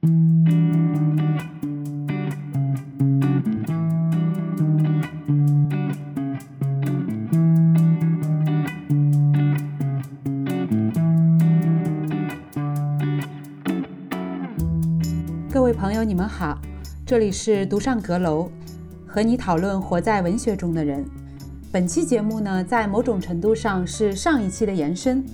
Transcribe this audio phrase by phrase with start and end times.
[0.00, 0.06] 各
[15.62, 16.56] 位朋友，你们好，
[17.04, 18.48] 这里是独上阁楼，
[19.04, 21.04] 和你讨论活在文学中的人。
[21.72, 25.24] 本期节目呢，在某种程度上是上一期的延伸。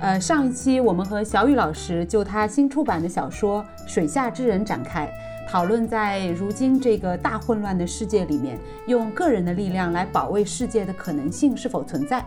[0.00, 5.10] 呃，上一期我们和小雨老师就他新出版的小说《水下之人》展开
[5.48, 8.56] 讨论，在如今这个大混乱的世界里面，
[8.86, 12.24] 用个人的力量来保卫世界的可能性是否存在？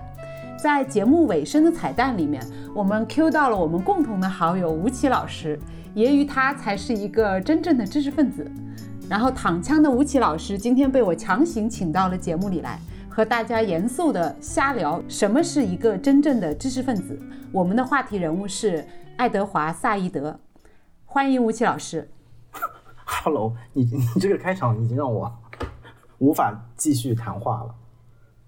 [0.62, 5.58] 在节目尾声的彩蛋里面，我们 Q 到了我们共同的好友吴奇老师，
[5.96, 8.46] 揶揄他才是一个真正的知识分子。
[9.10, 12.78] 然后躺枪的吴奇老师今天被我强行请到了节目里来。
[13.14, 17.20] 和大家严肃的瞎聊，什么是一个真正的知识分子？
[17.52, 20.40] 我们的话题人物是爱德华·萨义德，
[21.04, 22.10] 欢迎吴奇老师。
[23.04, 25.30] Hello，你你这个开场已经让我
[26.20, 27.76] 无法继续谈话了，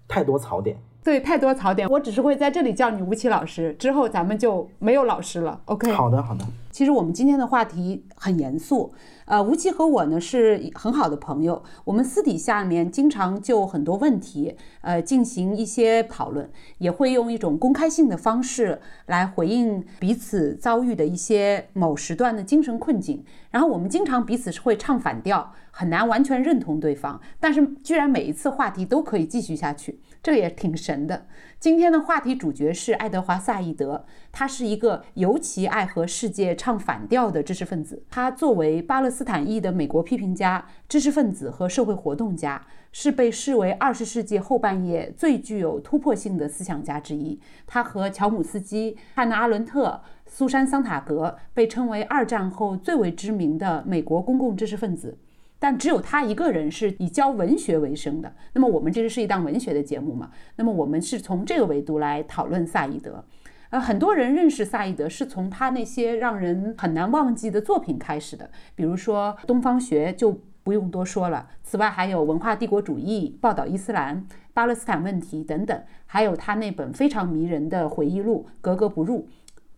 [0.08, 0.78] 太多槽点。
[1.02, 5.60] 对，太多槽点，我只是会在这里叫你吴奇老师，之后咱们就没有老师了。
[5.66, 5.92] OK。
[5.92, 6.42] 好的，好的。
[6.70, 8.94] 其实我们今天的话题很严肃。
[9.26, 23.24] 呃，吴奇和我呢是很好的朋友，我们私底下面经常就很多问题，呃，进行一些讨论，也会用一种公开性的方式来回应彼此遭遇的一些某时段的精神困境。
[23.50, 31.26] 然后我们经常彼此是会唱反调，很难完全认同对方，但是居然每一次话题都可以继续下去，这也挺神的。
[31.60, 38.02] 今天的话题主角是爱德华·萨义德，他是一个尤其爱和世界唱反调的知识分子。
[38.08, 47.38] 他作为巴勒斯坦裔的美国批评家、知识分子和社会活动家，是被视为二十世纪后半叶最具有突破性的思想家之一。
[47.66, 55.18] 他和乔姆斯基、汉娜·阿伦特、苏珊·桑塔格被称为二战后最为知名的美国公共知识分子。
[55.64, 58.30] 但只有他一个人是以教文学为生的。
[58.52, 60.30] 那么我们这是一档文学的节目嘛？
[60.56, 63.24] 那么我们是从这个维度来讨论萨义德。
[63.70, 71.48] 呃，很多人认识萨义德是从他那些让人很难忘记的作品开始的，比如说《东方学》就不用多说了。
[71.62, 74.16] 此外还有《文化帝国主义》、《报道伊斯兰》、
[74.52, 79.20] 《巴勒斯坦问题》等等，还有他那本非常迷人的回忆录《格格不入》，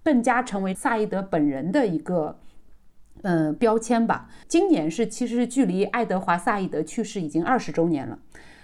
[0.02, 2.41] 更加成为萨义德本人的一个。
[3.22, 4.28] 嗯，标签吧。
[4.47, 8.19] 今年是其实距离爱德华·萨义德去世已经二十周年了。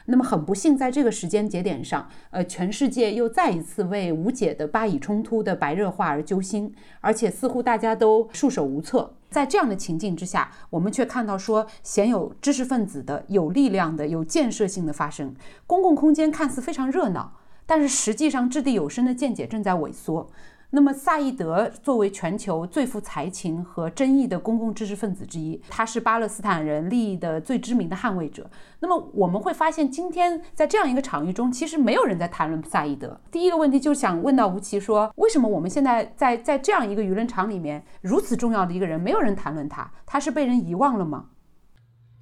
[0.06, 9.14] 那么很不幸，在这个时间节点上，呃，全世界又再一次为无解的巴以冲突的白热化而揪心，而且似乎大家都束手无策。
[9.30, 15.34] 在这样的情境之下，我们却看到说鲜有知识分子的、有力量的、有建设性的发生。
[15.68, 20.28] 公共空间看似非常热闹，但是实际上掷地有声的见解正在萎缩。
[20.74, 28.50] 那么，萨义德作为全球最富才情和争议的公共知识分子之一，他是巴勒斯坦人利益的最知名的捍卫者。
[28.80, 33.20] 那么，我们会发现，今天在这样一个场域中，其实没有人在谈论萨义德。
[33.30, 39.92] 第一个问题就想问到吴奇说，为什么我们现在在在这样一个舆论场里面，如此重要的一个人，没有人谈论他？
[40.06, 41.26] 他是被人遗忘了吗？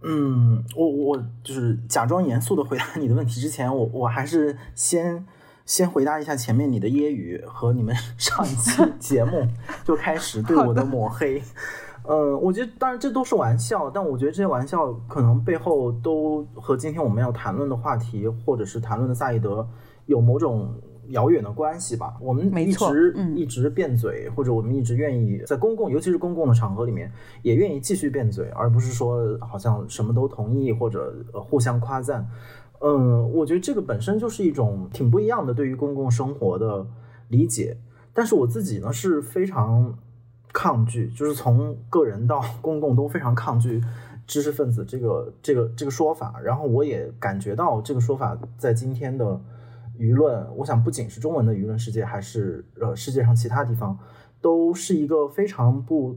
[0.03, 5.25] 嗯，我我就是假装严肃的回答你的问题之前，我我还是先。
[5.71, 9.47] 先回答一下前面你的揶揄和你们 上一期 节目
[9.85, 11.41] 就开始对我的抹黑，
[12.03, 19.65] 呃，我觉得当然这都是玩笑，但我觉得这些玩笑可能背后都和今天我们要谈论的话题或者是谈论的萨义德
[20.07, 20.75] 有某种
[21.11, 22.17] 遥远的关系吧。
[22.21, 32.27] 我们一直一直辩嘴，或者我们一直愿意在公共，尤其是公共的场合里面，也愿意继续辩嘴，而不是说好像什么都同意或者互相夸赞。
[32.83, 36.87] 嗯，我觉得这个本身就是一种挺不一样的对于公共生活的
[37.29, 37.77] 理解，
[38.15, 39.99] 但是我自己呢是非常
[40.53, 43.83] 抗拒，就是从个人到公共都非常抗拒
[44.27, 46.41] 知识分子这个这个这个说法。
[46.43, 49.39] 然后我也感觉到这个说法在今天的
[49.99, 53.99] 舆论，我想不仅是中文的舆论世界，还是呃世界上其他地方，
[54.41, 56.17] 都是一个非常不。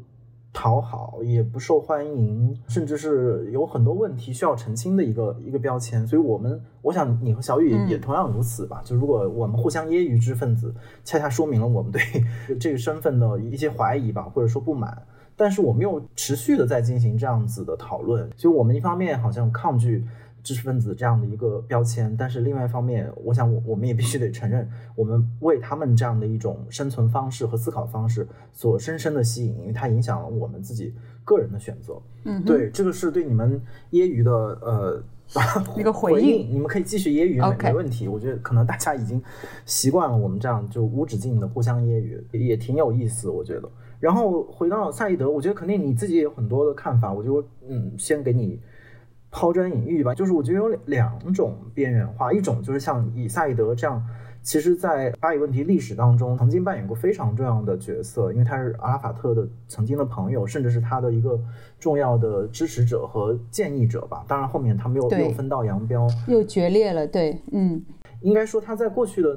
[0.54, 6.06] 讨好也不受欢迎，甚至是有很多问题需要澄清的一个一个标签。
[6.08, 8.82] 所以，我们我想你和小雨也同样如此吧。
[8.86, 10.74] 就如果我们互相揶揄知识分子，
[11.04, 12.02] 恰恰说明了我们对
[12.60, 15.02] 这个身份的一些怀疑吧，或者说不满。
[15.36, 18.30] 但是，我们又持续的在进行这样子的讨论。
[18.38, 20.06] 所以我们一方面好像抗拒。
[20.44, 30.94] 知识分子这样的一个标签，但是另外一方面，我想我我们也必须得承认，我们为他们这样的一种生存方式和思考方式所深深的吸引，因为它影响了我们自己
[31.24, 32.00] 个人的选择。
[32.26, 33.60] 嗯，对，这个是对你们
[33.92, 35.04] 揶揄的呃
[35.78, 38.08] 一个回应，你们可以继续揶揄，没没问题。
[38.10, 39.22] 我觉得可能大家已经
[39.66, 43.70] 习惯了我们这样就无止境的互相揶揄，也挺有意思，我觉得。
[44.00, 48.60] 然后回到赛义德，我觉得肯定你自己也有很多的看法，我就嗯，先给你
[49.34, 50.16] 抛砖引玉吧。
[50.16, 54.02] 就是我觉得有两种边缘化，一种就是像以赛义德这样。
[54.46, 61.40] 其实，在巴以问题历史当中，曾经扮演过非常重要的角色，因为他是阿拉法特的曾经的朋友，甚至是他的一个
[61.80, 64.26] 重要的支持者和建议者吧。
[64.28, 67.08] 当然，后面他们又又分道扬镳，又决裂了。
[67.08, 67.82] 对，嗯，
[68.20, 69.34] 应该说他在过去的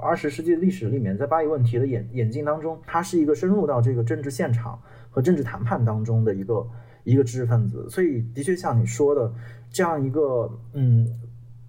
[0.00, 6.66] 二十世纪历史里面，在巴以问题的演演进当中，他是一个深入到这个政治现场和政治谈判当中的一个
[7.06, 7.88] 一个知识分子。
[7.88, 9.32] 所以，的确像你说的
[9.70, 11.08] 这样一个，嗯。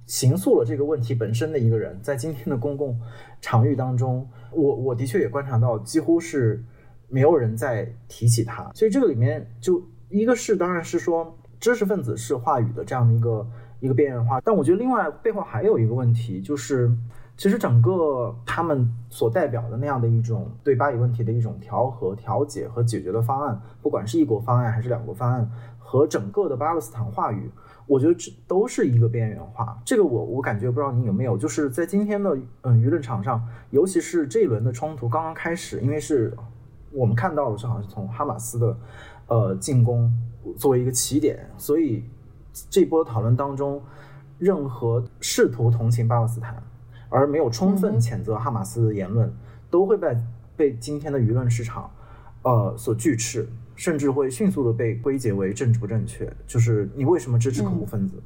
[0.08, 2.98] 形塑了这个问题本身的一个人，在今天的公共
[3.42, 6.64] 场域当中，我我的确也观察到，几乎是
[7.10, 8.72] 没有人在提起他。
[8.74, 13.46] 所以这个里面就一个是，当然是说知识分子是话语的这样的一个
[13.82, 14.40] 一个边缘化。
[14.40, 16.90] 但我觉得另外背后还有一个问题，就是
[17.38, 27.50] 其实整个他们所代表的那样的一种对巴以问题的一种调和、调解和解决的方案，不管是一国方案还是两国方案，和整个的巴勒斯坦话语。
[27.86, 36.36] 我觉得这都是一个边缘化，这个我我感觉不知道你有没有，就是在今天的嗯舆论场上，尤其是这一轮的冲突刚刚开始，因为是
[36.92, 38.78] 我们看到的是好像是从哈马斯的
[39.28, 40.12] 呃进攻
[40.58, 42.04] 作为一个起点，所以
[42.70, 43.82] 这波讨论当中，
[44.38, 46.62] 任何试图同情巴勒斯坦
[47.10, 49.32] 而没有充分谴责哈马斯的言论，
[49.70, 50.18] 都会被
[50.56, 51.90] 被今天的舆论市场
[52.44, 53.48] 呃所拒斥。
[53.80, 58.20] 甚至会迅速的被归结为政治不正确，就是你为什么支持恐怖分子？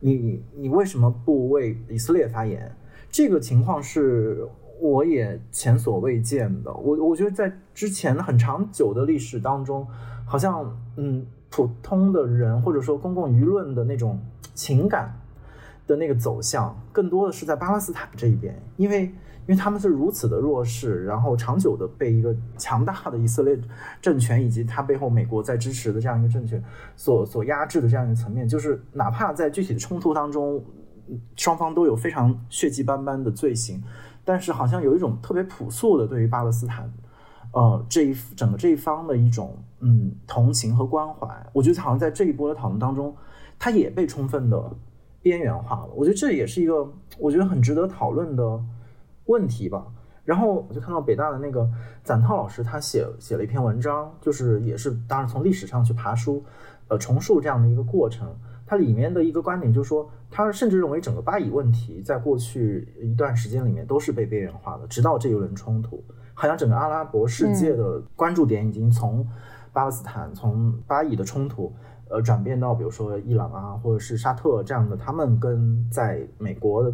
[0.00, 2.70] 你你为什么不为以色列发言？
[3.10, 4.46] 这个情况是
[4.78, 6.70] 我也前所未见的。
[6.74, 9.88] 我我觉得在之前很长久的历史当中，
[10.26, 14.20] 好像嗯，普通的人或者说公共舆论的那种
[14.52, 15.18] 情感
[15.92, 19.12] 的那个走向，更多的是在巴勒斯坦这一边，因为。
[19.44, 23.58] 因为他们是如此的弱势，然后长久的被一个强大的以色列
[24.00, 26.62] 政权以及他背后美国在支持的这样一个政权
[26.94, 30.64] 所所压制的这样一个层面，就是哪怕在具体的冲突当中，
[31.34, 33.82] 双方都有非常血迹斑斑的罪行，
[34.24, 36.88] 但是好像有一种特别朴素的对于巴勒斯坦，
[37.52, 43.12] 呃这一整个这一方的一种嗯同情和关怀，我觉得好像在这一波的讨论当中，
[43.58, 44.70] 它也被充分的
[45.22, 45.90] 边缘化了。
[45.94, 46.86] 我觉得这也是一个
[47.18, 48.60] 我觉得很值得讨论的。
[49.26, 49.86] 问题吧，
[50.24, 51.66] 然后我就看到北大的那个
[52.02, 56.42] 展涛老师，他写写了一篇文章，就是也是当然从历史上去爬书，
[56.88, 58.34] 呃，重述这样的一个过程。
[58.66, 66.02] 它里面的一个观点就是说，他甚至认为整个巴以问题在过去一段时间里面都是被边缘化的，直到这一轮冲突，
[66.34, 69.24] 好像整个阿拉伯世界的关注点已经从
[69.72, 71.72] 巴勒斯坦、从巴以的冲突，
[72.12, 76.92] 呃，转变到比如说伊朗啊，或者是沙特这样的，他们跟在美国。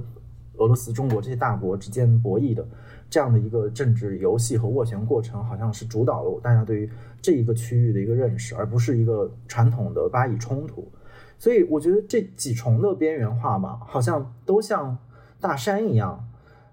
[0.61, 2.67] 俄罗斯、中国这些大国之间博弈的
[3.09, 6.91] 这样的一个政治游戏和斡旋过程，好像是主导了大家对于
[7.23, 10.91] 这一个区域的一个认识，而不是一个传统的巴以冲突。
[11.39, 14.99] 所以，我觉得这几重的边缘化吧，好像都像
[15.41, 16.29] 大山一样，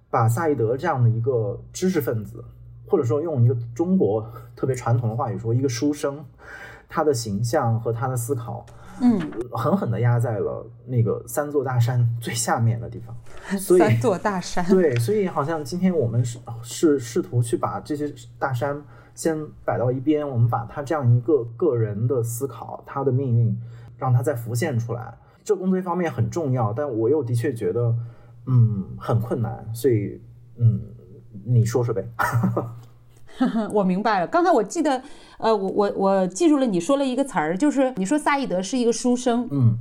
[0.10, 2.44] 把萨义德这样的一个知识分子，
[2.88, 6.26] 或者说用一个中国特别传统的话语说，一个书生，
[6.96, 8.66] 他的形象和他的思考。
[9.02, 9.20] 嗯，
[9.52, 13.14] 狠狠的压在了那个三座大山 最下面的地方。
[13.60, 18.10] 三座大山，对，所以好像今天我们是是试图去把这些
[18.40, 18.82] 大山
[19.14, 23.60] 先摆到一边，我们把他这样一个个人的思考，他的命运，
[23.98, 25.18] 让他再浮现出来。
[25.44, 27.94] 这工作一方面很重要，但我又的确觉得，
[28.48, 29.70] 嗯，很困难。
[29.74, 30.22] 所以，
[30.56, 30.82] 嗯，
[31.44, 32.08] 你说说呗。
[33.72, 34.28] 我明白了。
[34.28, 35.02] 刚才我记得，
[35.38, 39.78] 呃，我我我记住了，你说了一个词儿，就是你说萨义德是一个书生，嗯，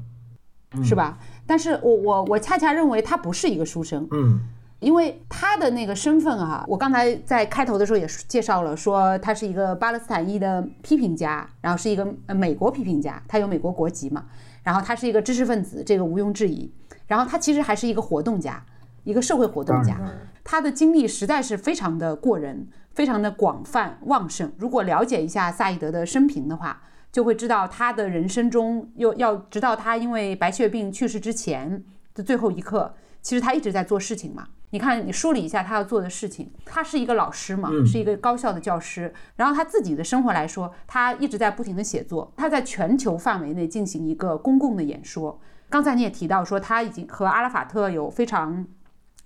[0.83, 1.19] 是吧？
[1.47, 4.41] 但是我我我恰恰认为他不是一个书生，嗯，
[4.81, 14.25] 因为他的那个身份哈，我刚才在开头的时候也介绍了，说他是一个巴勒斯坦裔的批评家，然后是一个美国批评家，他有美国国籍嘛，
[14.63, 16.71] 然后他是一个知识分子，这个毋庸置疑，
[17.07, 18.65] 然后他其实还是一个活动家，
[19.05, 20.01] 一个社会活动家，
[20.43, 22.67] 他的经历实在是非常的过人。
[22.95, 24.53] 非常的广泛旺盛。
[24.57, 26.83] 如果了解一下萨义德的生平的话，
[27.13, 31.85] 就会知道他的人生中，又要直到他因为白血病去世之前
[32.15, 34.49] 的最后一刻，其实他一直在做事情嘛。
[34.71, 36.51] 你看，你梳理一下他要做的事情。
[36.65, 39.15] 他是一个老师嘛，是一个高校的教师。
[39.37, 42.33] 然后他自己的生活来说，他一直在不停的写作。
[42.37, 45.41] 他在全球范围内进行一个公共的演说。
[45.71, 48.67] 刚才你也提到说，他已经和阿拉法特有非常。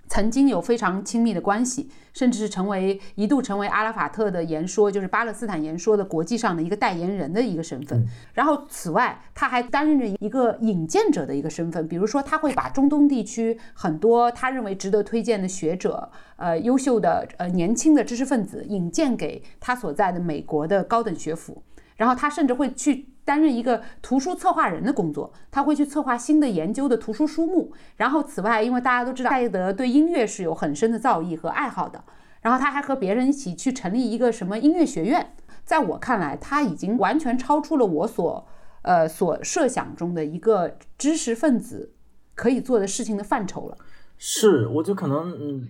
[0.09, 8.05] 曾经有非常亲密的关系，甚至是成为一度成为阿拉法特的言说，就是巴勒斯坦言说的国际上的一个代言人的一个身份。
[8.33, 21.63] 然后此外，他还担任着一个引荐者的一个身份，比如说他会把中东地区很多他认为值得推荐的学者、呃优秀的呃年轻的知识分子引荐给他所在的美国的高等学府。
[21.97, 27.71] 然后他甚至会去担任一个图书策划人的工作，他会去策划新的研究的图书书目。
[27.97, 32.03] 然后此外，因为大家都知道赛义德对音乐是有很深的造诣和爱好的，
[32.41, 35.35] 然后他还和别人一起去成立一个什么音乐学院。
[35.63, 38.49] 在我看来，他已经完全超出了我所
[38.81, 41.93] 呃所设想中的一个知识分子
[42.35, 43.77] 可以做的事情的范畴了。
[44.17, 45.69] 是，我就可能嗯，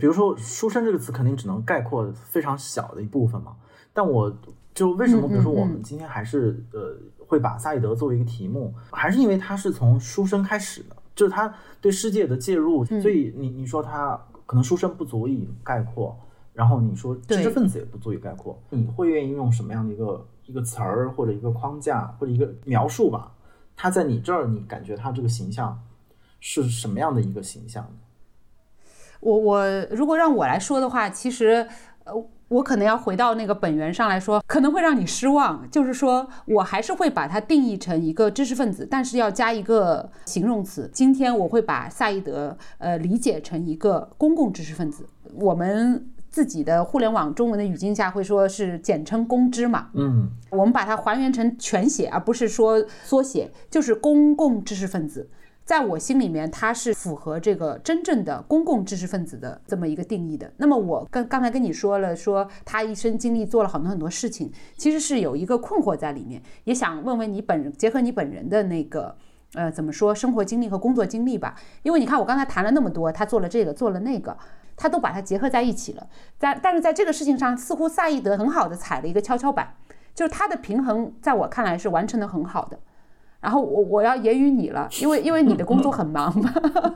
[0.00, 3.54] 比如说“书生”这个词，肯定只能概括非常小的一部分嘛。
[3.92, 4.36] 但我。
[4.72, 6.96] 就为什么，比如说我们今天还是呃
[7.26, 16.16] 会把萨义德作为一个题目，还是因为他是从书生开始的，就是他对世界的介入，所以你你说他可能书生不足以概括，
[16.54, 23.32] 然后你说知识分子也不足以概括，你会愿意用什么样的一个一个词儿或者一个框架或者一个描述吧？
[23.76, 25.78] 他在你这儿，你感觉他这个形象
[26.38, 27.86] 是什么样的一个形象？
[29.18, 31.68] 我我如果让我来说的话，其实
[32.04, 32.14] 呃。
[32.50, 35.68] 我可能要回到那个本源上来说，可能会让你失望。
[35.70, 40.90] 就是说我还是会把它定义成一个知识分子，但是要加一个形容词。
[40.92, 45.06] 今天我会把萨义德呃理解成一个公共知识分子。
[45.34, 49.90] 我们自己的互联网中文的语境下会说是简称公知嘛？
[49.94, 55.30] 嗯，我们把它还原成全写，而不是说缩写，就是公共知识分子。
[55.64, 60.52] 在我心里面，他是符合这个真正的公共知识分子的这么一个定义的。
[60.56, 69.14] 那么我刚刚才跟你说了，说他一生经历做了很多很多事情，其实是有一个困惑在里面，也想问问你本人，结合你本人的那个
[69.54, 71.54] 呃怎么说生活经历和工作经历吧。
[71.84, 74.36] 因为你看我刚才谈了那么多，他做了这个，做了那个，
[74.76, 76.08] 他都把它结合在一起了。
[76.36, 79.76] 在但是在这个事情上，似乎萨义德很好的踩了一个跷跷板，
[80.16, 82.80] 就是他的平衡，在我看来是完成的很好的。
[83.40, 86.52] 然后我我要言语你了，因为因为你的工作很忙嘛。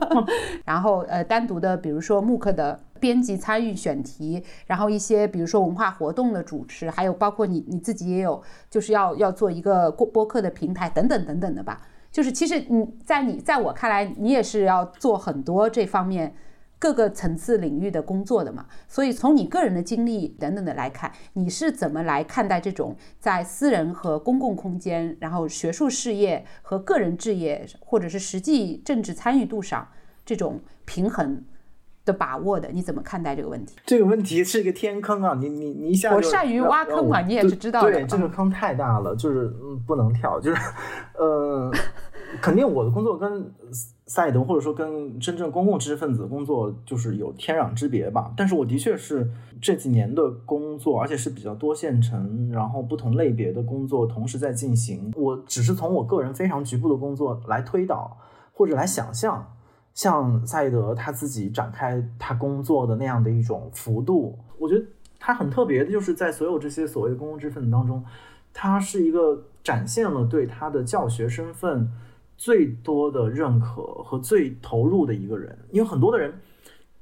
[0.63, 11.81] 然后呃，单独的，比如说慕课的编辑参与选题，然后一些比如说文化活动的主持，还有包括你你自己也有，就是要要做一个播播客的平台等等等等的吧。
[12.11, 16.35] 就是其实你在你在我看来，你也是要做很多这方面。
[16.77, 29.87] 各个层次领域的工作的嘛，所以从你个人的经历等等的来看，你是怎么来看待这种在私人和公共空间，然后学术事业和个人置业，或者是实际政治参与度上
[30.25, 31.43] 这种平衡
[32.03, 32.69] 的把握的？
[32.71, 33.75] 你怎么看待这个问题？
[33.85, 35.35] 这个问题是一个天坑啊！
[35.39, 37.91] 你你你一下我善于挖坑嘛，你也是知道的。
[37.91, 40.61] 对，这个坑太大了，就是嗯不能跳，就是
[41.17, 41.71] 呃，
[42.41, 43.53] 肯定我的工作跟。
[44.07, 49.27] 赛德或者说跟真正公共知识分子工作就是有天壤之别吧，但是我的确是
[49.59, 55.11] 这几年的工作，而且是比较多线程，然后不同类别的工作同时在进行。
[55.15, 58.15] 我只是从我个人非常局部的工作来推导
[58.53, 59.53] 或者来想象，
[59.95, 64.37] 像赛德他自己展开他工作的那样的一种幅度。
[64.59, 64.85] 我觉得
[65.19, 68.05] 他很特别的就是在所有这些所谓的公共知识分子当中，
[68.53, 71.89] 他是一个展现了对他的教学身份。
[72.37, 76.33] 最多的认可和最投入的一个人，因为很多的人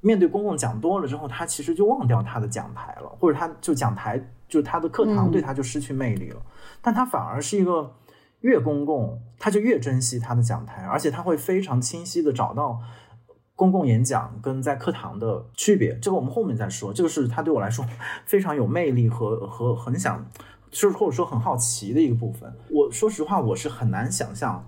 [0.02, 6.42] 面对公共讲多了之后，他其实就忘掉他的讲台了，或者他就讲台就他的课堂对他就失去魅力了。
[6.82, 7.96] 但他反而是一个
[8.42, 12.80] 越公共，他就越珍惜他的讲台，而且他会非常清晰的找到
[13.56, 15.98] 公共演讲跟在课堂的区别。
[16.00, 16.94] 这个我们后面再说。
[16.94, 17.86] 这个是他对我来说
[18.26, 20.26] 非常有魅力和和很想，
[20.70, 22.54] 就是或者说很好奇的一个部分。
[22.70, 24.66] 我说实话，我是很难想象。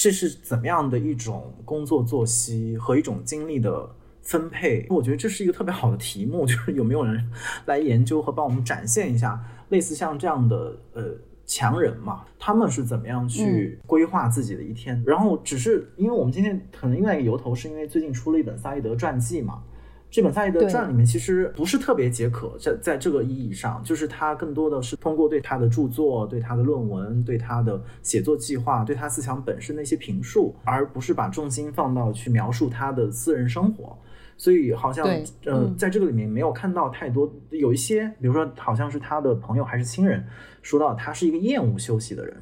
[0.00, 3.90] 这是怎么样的一种工作作息和一种精力的
[4.22, 4.86] 分配？
[4.88, 7.28] 我觉得这是一个特别好的题目， 就是有没有人
[7.66, 15.02] 来研究和帮我们展现一下，类似像这样的呃强人嘛，他们是怎么样去规划自己的一天？
[15.04, 19.64] 然后只是因为我们今天可能另外一个由头，是因为最近出了一本萨义德传记嘛。
[20.10, 33.96] 这本赛义德传里面其实不是特别解渴，在在这个意义上，就是他更多的是通过对他的著作、对他的论文、对他的写作计划、对他思想本身的一些评述，而不是把重心放到去描述他的私人生活。
[34.38, 35.06] 所以好像
[35.44, 40.24] 呃，在这个里面没有看到太多，有一些，比如说好像是他的朋友还是亲人
[40.62, 42.34] 说到他是一个厌恶休息的人，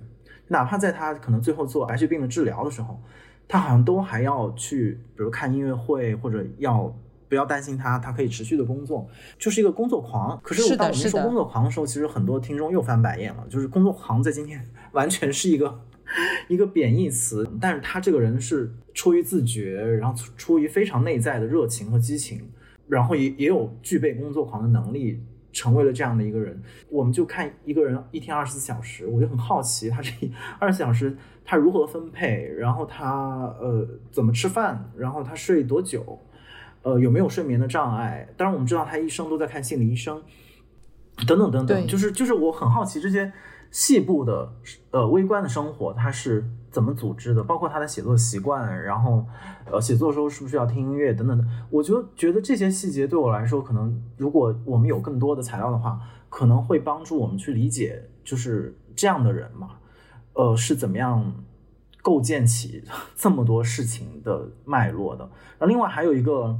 [0.46, 3.02] 哪怕在他可能最后做白血病的治疗的时候，
[3.48, 6.96] 他好像都还要去，比如看音乐会或者要。
[7.28, 10.38] 不要担心他，他可以持续的工作，就是一个工作狂。
[10.42, 13.44] 可是当我们说工作狂的时候，其实很多听众又翻白眼了。
[13.48, 15.80] 就是工作狂在今天 完全是一个
[16.48, 22.48] 一个贬义词，但是他这个人是出于自觉，然后出于非常内在的热情和激情，
[22.86, 25.20] 然后也也有具备工作狂的能力，
[25.52, 26.62] 成为了这样的一个人。
[26.88, 30.10] 我们就看一个人一天二十四小时，我就很好奇他这
[30.60, 36.18] 二十四小时他如何分配，然后他呃怎么吃饭，然后他睡多久，
[36.86, 38.28] 呃有没有睡眠的障碍？
[38.36, 40.22] 当然我们知道他一生都在看心理医生，
[41.26, 43.32] 等等等等，就是就是我很好奇这些。
[43.72, 44.48] 细部的
[44.92, 47.42] 呃微观的生活，他是怎么组织的？
[47.42, 49.26] 包括他的写作习惯，然后
[49.70, 51.44] 呃写作的时候是不是要听音乐等等的？
[51.68, 56.00] 我就觉得这些细节对我来说，可能如果我们有更多的材料的话，
[56.30, 59.70] 可能会帮助我们去理解，就是这样的人嘛，
[60.34, 61.34] 呃是怎么样
[62.06, 62.84] 构建起
[63.16, 65.24] 这么多事情的脉络的。
[65.58, 66.56] 然后另外还有一个。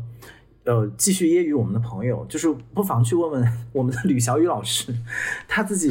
[0.69, 4.93] 呃，继续揶揄我们的朋友，就是不妨去问问 我们的吕小雨老师，
[5.47, 5.89] 他自己，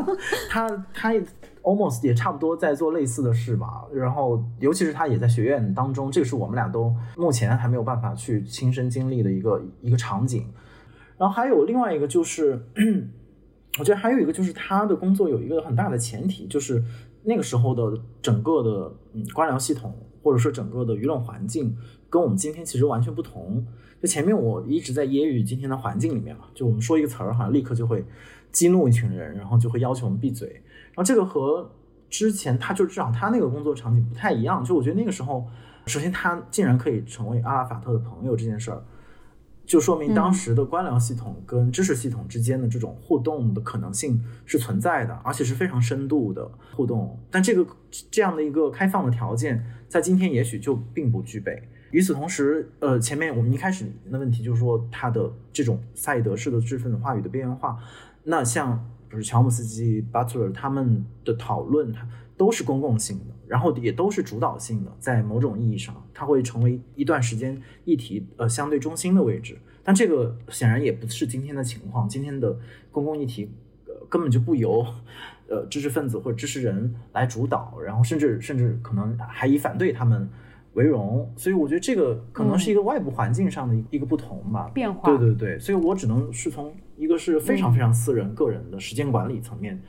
[0.48, 1.12] 他他
[1.60, 3.84] almost 也差不多在做类似的事吧。
[3.92, 10.50] 然后，尤其是他也在学院当中，这个是我们俩都目前还没有办法去亲身经历的一个一个场景。
[11.18, 12.58] 然后还有另外一个就是，
[13.78, 16.82] 我觉得还有一个就是他的工作有一个很大的前提，就是
[17.24, 21.76] 那个时候的整个的嗯官僚系统或者说整个的舆论环境
[22.08, 23.66] 跟我们今天其实完全不同。
[24.00, 28.04] 就前面我一直在揶揄今天的环境里面嘛，就我们说一个词儿，好像立刻就会
[28.52, 30.48] 激怒一群人，然后就会要求我们闭嘴。
[30.48, 31.70] 然后这个和
[32.10, 34.62] 之前他就至少他那个工作场景不太一样。
[34.62, 35.46] 就我觉得那个时候，
[35.86, 38.84] 首先他竟然可以成为阿拉法特的朋友这件事儿，
[39.66, 47.18] 就说明当时的官僚系统跟知识系统之间的这种互动的可能性是存在的，而且是非常深度的互动。
[47.30, 47.66] 但这个
[48.10, 51.68] 这样的一个开放的条件，在今天也许就并不具备。
[51.92, 57.78] 与此同时，呃，前面我们一开始的问题就是说，他的这种赛义德式的知识分子话语的边缘化，
[58.24, 58.76] 那像
[59.08, 62.04] 比如乔姆斯基、巴特勒他们的讨论，它
[62.36, 69.56] 都是公共性的，然后也都是主导性的，在某种意义上，它会成为一段时间议题呃相对中心的位置。
[69.82, 72.58] 但这个显然也不是今天的情况，今天的
[72.90, 73.50] 公共议题
[73.86, 74.84] 呃根本就不由
[75.48, 80.28] 呃知识分子或者知识人来主导，然后甚至甚至可能还以反对他们。
[80.74, 85.08] 为荣，所以我觉得这个可能是一个外部环境上的一个不同吧，变化。
[85.08, 89.80] 对对对，所以我只能是从一个是非常非常私人个人的时间管理层面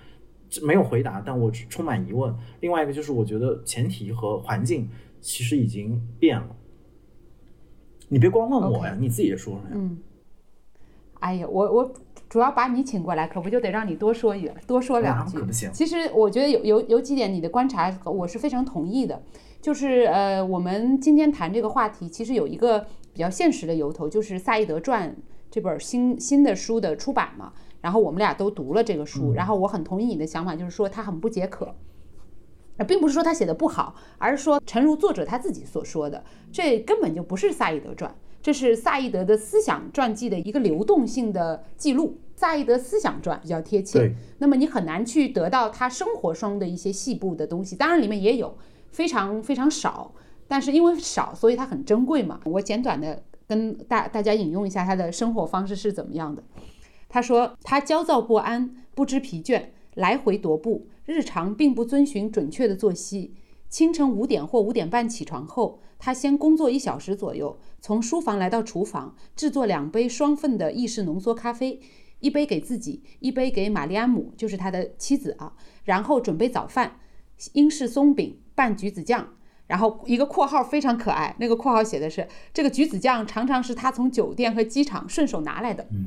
[0.64, 2.34] 没有回答，但我充满疑问。
[2.62, 4.90] 另外一个就是我觉得前提和环境
[5.22, 6.56] 其实已经变了。
[8.08, 9.70] 你别光问我呀，你自己也说说呀。
[9.74, 9.98] 嗯。
[11.20, 11.94] 哎呀，我我
[12.30, 15.40] 主要把你请过来，可不就得让你多说一多说两句？
[15.40, 15.72] 可不行。
[15.74, 19.22] 其实我觉得有有有几点你的观察，我是非常同意的。
[19.60, 25.10] 就是呃，我们今天谈这个话题，其实有一个比较现实的由头，就是《萨义德传》
[25.50, 27.52] 这本新新的书的出版嘛。
[27.86, 31.76] 然后我们俩都读了这个书，然后我很同意你的想法，就是说他很不解渴。
[32.88, 38.10] 并不是说他写的不好，而是说，诚如作者他自己所说的，这根本就不是《萨义德传》，
[38.42, 44.16] 这是萨义德的思想传记的一个流动性的记录，《萨义德思想传》比较贴切。
[44.40, 48.58] 那么你很难去得到他生活中的一些细部的东西，当然里面也有。
[48.90, 50.14] 非常非常少，
[50.48, 52.40] 但是因为少，所以它很珍贵嘛。
[52.46, 56.42] 我简短的跟大大家引用一下他的生活方式是怎么样的。
[57.10, 63.36] 他说他焦躁不安，不知疲倦，来回踱步，日常并不遵循准确的作息。
[63.70, 71.80] 清晨五点或五点半起床后，他先工作一小时左右，从书房来到厨房，制作两杯双份的意式浓缩咖啡，
[72.20, 75.54] 一杯给自己，一杯给玛丽安姆，就是他的妻子啊。
[75.84, 77.00] 然后准备早饭，
[77.54, 78.40] 英式松饼。
[78.58, 79.34] 拌橘子酱，
[79.68, 86.06] 然后一个括号非常可爱，那个括号写的是这个橘子酱常常是他从酒店和机场顺手拿来的，嗯，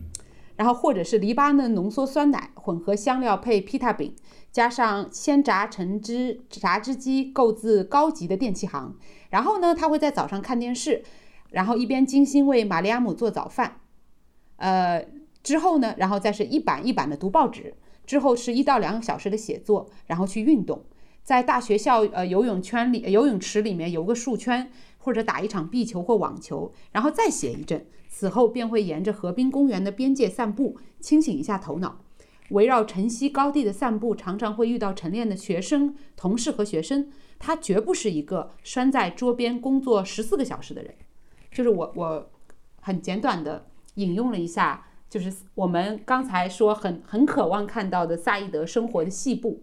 [0.58, 4.12] 然后或者是黎巴嫩浓缩酸奶混合香料配披萨饼，
[4.50, 8.96] 加上鲜榨橙汁榨汁机，购自高级的电器行。
[9.30, 11.04] 然后呢，他会在早上看电视，
[11.50, 13.82] 然后一边精心为玛丽亚姆做早饭，
[14.56, 15.06] 呃，
[15.44, 20.84] 之后呢，然后再是一版一版的读报纸，之后是一到两个小时的写作，然后去运动。
[21.22, 32.00] 在大学校呃游泳圈里游泳池里面游个数圈，或者打一场壁球或网球，然后再写一阵，此后便会沿着河滨公园的边界散步，清醒一下头脑。
[32.50, 37.10] 围绕晨曦高地的散步，常常会遇到晨练的学生、同事和学生。
[37.38, 40.94] 他绝不是一个拴在桌边工作十四个小时的人。
[41.52, 42.30] 就是我我
[42.80, 49.62] 很简短的引用了一下，就是我们刚才说很很渴望看到的萨义德生活的细部。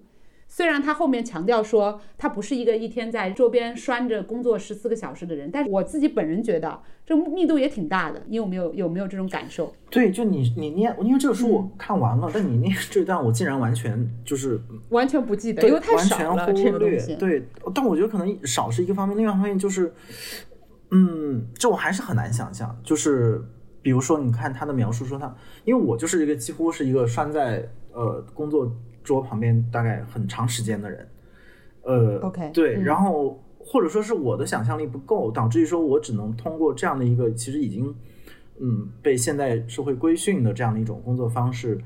[0.56, 8.24] 虽然他后面强调说他不是一个一天在周边拴着工作十四个小时的人，但是我自己本人觉得这密度也挺大的。
[8.30, 9.76] 你有没有有没有这种感受？
[9.90, 14.58] 对，就你你念，因为这个书我看完了，但你念这段我竟然完全就是
[14.92, 16.46] 完全不记得，因为太少了。
[17.20, 19.94] 对，但我觉得可能少是一个方面，另外一方面就是，
[20.92, 22.74] 嗯，这我还是很难想象。
[22.82, 23.44] 就是
[23.82, 28.74] 比如说，你看他的描述说他，因为我就是一个几乎是一个拴在呃工作。
[29.06, 31.08] 桌旁边大概很长时间的人，
[31.84, 37.96] 呃，OK，对，然后或者说是我的想象力不够，导致于说我只能通过这样的一个其实已经
[38.60, 41.80] 嗯被现代社会规训的这样的一种工作方式，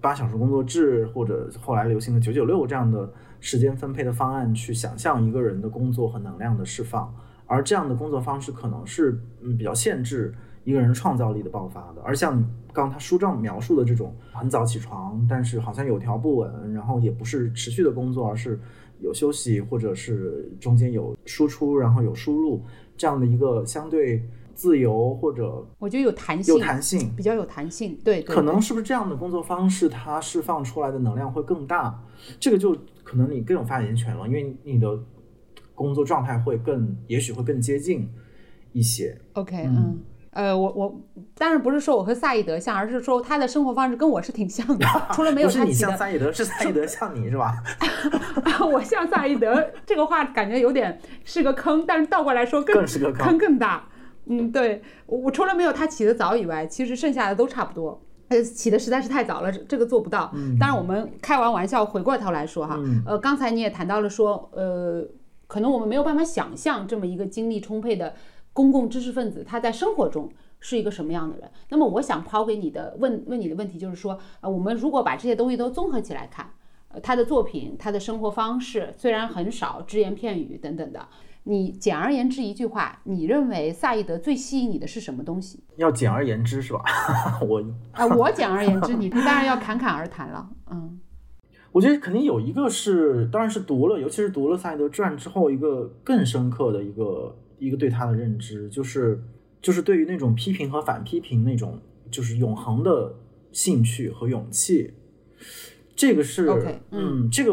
[0.00, 3.10] 八小时工作制或者后来流行的九九六这样的
[3.40, 7.12] 时间分配的方案去想象一个人的工作和能量的释放，
[7.46, 10.32] 而这样的工作方式可能是嗯比较限制。
[10.64, 18.58] 一个人创造力的爆发的，而像刚他书上描述的这种很早起床，但是好像有条不紊，然后也不是持续的工作，而是
[19.00, 22.62] 有休息或者是中间有输出，然后有输入
[22.96, 24.22] 这样的一个相对
[24.54, 27.98] 自由或者我觉得有弹性，有弹性，比较有弹性。
[28.04, 32.00] 对，可能是不是这样的工作方式，它释放出来的能量会更大？
[32.38, 34.96] 这个就可能你更有发言权了，因为你的
[35.74, 38.08] 工作状态会更，也许会更接近
[38.72, 39.20] 一些。
[39.32, 39.98] OK，嗯。
[40.32, 41.00] 呃，我我
[41.36, 45.60] 当然不是说我和萨义德像，而是说他的生活方式跟我是挺像的， 除了没有他。
[45.60, 47.54] 不是你像萨义德，是萨义德 像你是吧？
[48.72, 53.84] 我像萨义德，这个话感觉有点是个坑，但是倒过来说更是个坑更大。
[54.24, 58.02] 嗯，对我除了没有他起得早以外，其实剩下的都差不多。
[58.28, 60.32] 呃，起的实在是太早了，这个做不到。
[60.58, 65.06] 当然我们开完玩笑，回过头来说哈，呃，刚才你也谈到了说，呃，
[65.46, 68.14] 可能我们没有办法想象这么一个精力充沛的。
[68.52, 71.50] 公共知识分子他在生活中是一个什么样的人？
[71.70, 76.50] 那么我想抛给你的问问你的问题就是说，呃，我们如果把这些东西都综合起来看，
[76.88, 81.08] 呃，他的作品、他的生活方式虽然很少只言片语等等的，
[81.44, 85.64] 你简而言之一句话，你认为萨义德最吸引你的是什么东西？
[85.76, 86.82] 要简而言之是吧？
[87.48, 90.48] 我啊，我简而言之，你当然要侃侃而谈了。
[90.70, 91.00] 嗯，
[91.72, 97.36] 我觉得肯定有一个是，当然是读了，尤其是读了萨义德传之后，一个更深刻的一个。
[97.62, 99.22] 一个对他的认知，就是
[99.60, 101.78] 就是对于那种批评和反批评那种，
[102.10, 103.14] 就是永恒的
[103.52, 104.94] 兴趣和勇气。
[105.94, 106.48] 这个是，
[106.90, 107.50] 嗯，这个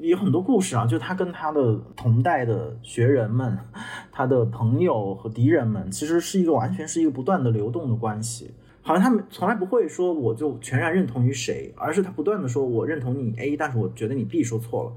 [0.00, 3.56] 有很多故事啊，就他跟他的同代的学人们、
[4.10, 8.50] 他的朋友和敌人们，其实是一个完全是一个不断的流动的关系。
[8.80, 14.92] 好像他们从来不会说我就全然认同于谁，而是他不断的说我认同你 A，但是我觉得你 B 说错了。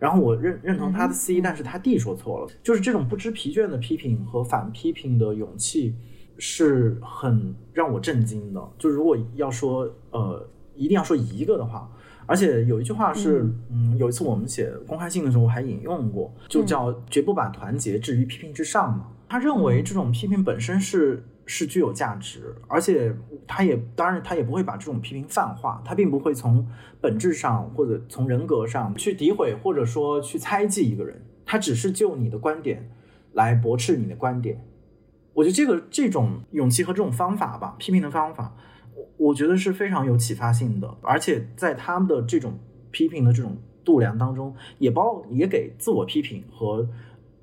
[0.00, 5.94] 然后我认认同他的 C，但是他 D 说错了，就是这种不知疲倦的批评和反批评的勇气，
[6.38, 8.68] 是很让我震惊的。
[8.78, 11.88] 就如果要说呃，一定要说一个的话，
[12.26, 19.08] 而且有一句话是，嗯，有一次我们写公开信的时候我还引用过，就叫绝不把团结置于批评之上嘛。
[19.28, 21.22] 他认为这种批评本身是。
[21.52, 23.12] 是具有价值，而且
[23.44, 26.64] 他也当然他也不会把这种批评泛化，他并不会从
[27.00, 32.88] 本质上或者从人格上去诋毁或者说去猜忌一个人，他只是就你的观点
[33.32, 34.64] 来驳斥你的观点。
[35.34, 38.54] 我觉得这个这种勇气和这种方法吧，批评的方法，
[38.94, 42.56] 我我觉得是非常有启发性的，而且在他们的这种
[42.92, 46.88] 批评的这种度量当中，也包也给自我批评和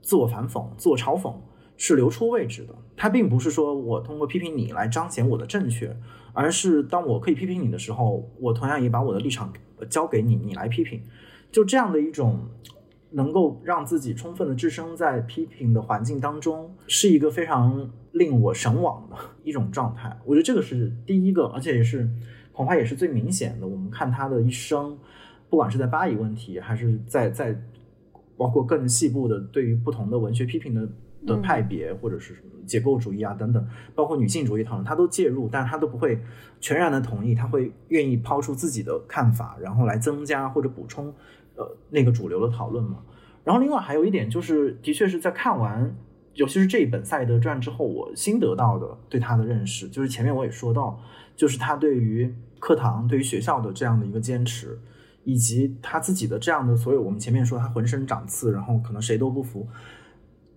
[0.01, 1.33] 自我反讽、自我嘲讽。
[1.77, 5.95] 是留出位置的，他并不是说我通过批评你来彰显我的正确，
[6.33, 9.53] 而是当我可以批评你的时候，我同样也把我的立场
[9.87, 10.99] 交给你，你来批评。
[11.51, 12.39] 就这样的一种
[13.11, 20.19] 能够让自己充分的置身在批评的环境当中，是一个非常令我神往的 一种状态。
[20.25, 22.09] 我觉得这个是第一个，而且也是
[22.51, 23.67] 恐怕也是最明显的。
[23.67, 24.97] 我们看他的一生，
[25.47, 27.55] 不管是在巴以问题，还是在在
[28.35, 30.89] 包括更细部的对于不同的文学批评的。
[31.25, 36.19] 的派别或者是什么结构主义啊等等，包括女性主义讨论，他都介入，但是他都不会
[36.59, 41.13] 全然的同意，他会愿意抛出自己的看法，然后来增加或者补充，
[41.55, 42.97] 呃，那个主流的讨论嘛。
[43.43, 45.95] 然后另外还有一点就是，的确是在看完，
[46.33, 50.99] 尤其是这一本《赛德传》之后，我新得到的对他的认识，就是前面我也说到，
[51.35, 54.77] 就是他对于课堂、对于学校的这样的一个坚持，
[55.23, 59.65] 以及他自己的这样的所有，我们前面说他浑身长刺，然后可能谁都不服。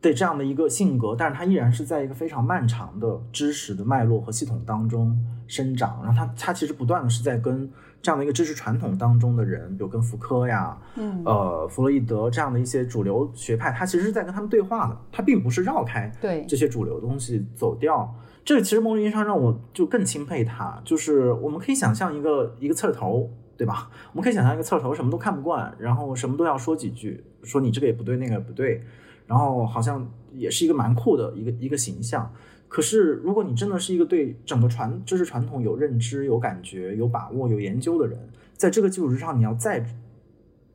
[0.00, 6.00] 对这样的一个性格，但是他依然是在一个非常漫长的知识的脉络和系统当中生长。
[6.02, 14.96] 然后他他其实不断的是在跟这样的一个知识传统当中的人，比如跟福柯呀，嗯，呃，弗洛伊德这样的一些主流学派，他其实是在跟他们对话的。
[15.12, 18.14] 他并不是绕开对这些主流东西走掉。
[18.42, 20.80] 这个其实某种意义上让我就更钦佩他。
[20.82, 23.90] 就是我们可以想象一个一个刺头，对吧？
[24.12, 28.82] 我们可以想象一个刺头，什么都看不惯，然后什么都要说几句，说你这个也不对，那个也不对，
[29.30, 32.28] 然后好像也是一个蛮酷的一个一个形象。
[32.66, 38.18] 可是如果你真的是一个对整个传知识传统有认知、有感觉、有把握、有研究的人，
[38.54, 39.86] 在这个基础之上，你要再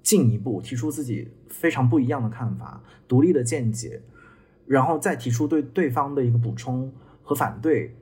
[0.02, 4.02] 进一步提出自己非常不一样的看法、独立的见解，
[4.66, 7.94] 然后再提出对对方的一个补充和反对。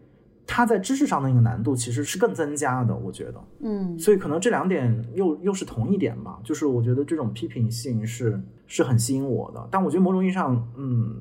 [0.46, 11.16] 它在知识上的一个难度其实是更增加的，我觉得，嗯，所以可能这两点又又是同一点吧，就是我觉得这种批评性是是很吸引我的，但我觉得某种意义上，嗯，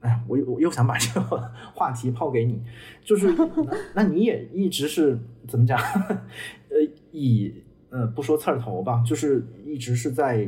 [0.00, 2.62] 哎，我我又想把这个话题抛给你，
[3.02, 5.18] 就是 那那你也一直是
[5.48, 6.76] 怎么讲，呃，
[7.12, 7.52] 以
[7.88, 10.46] 呃不说刺儿头吧，就是一直是在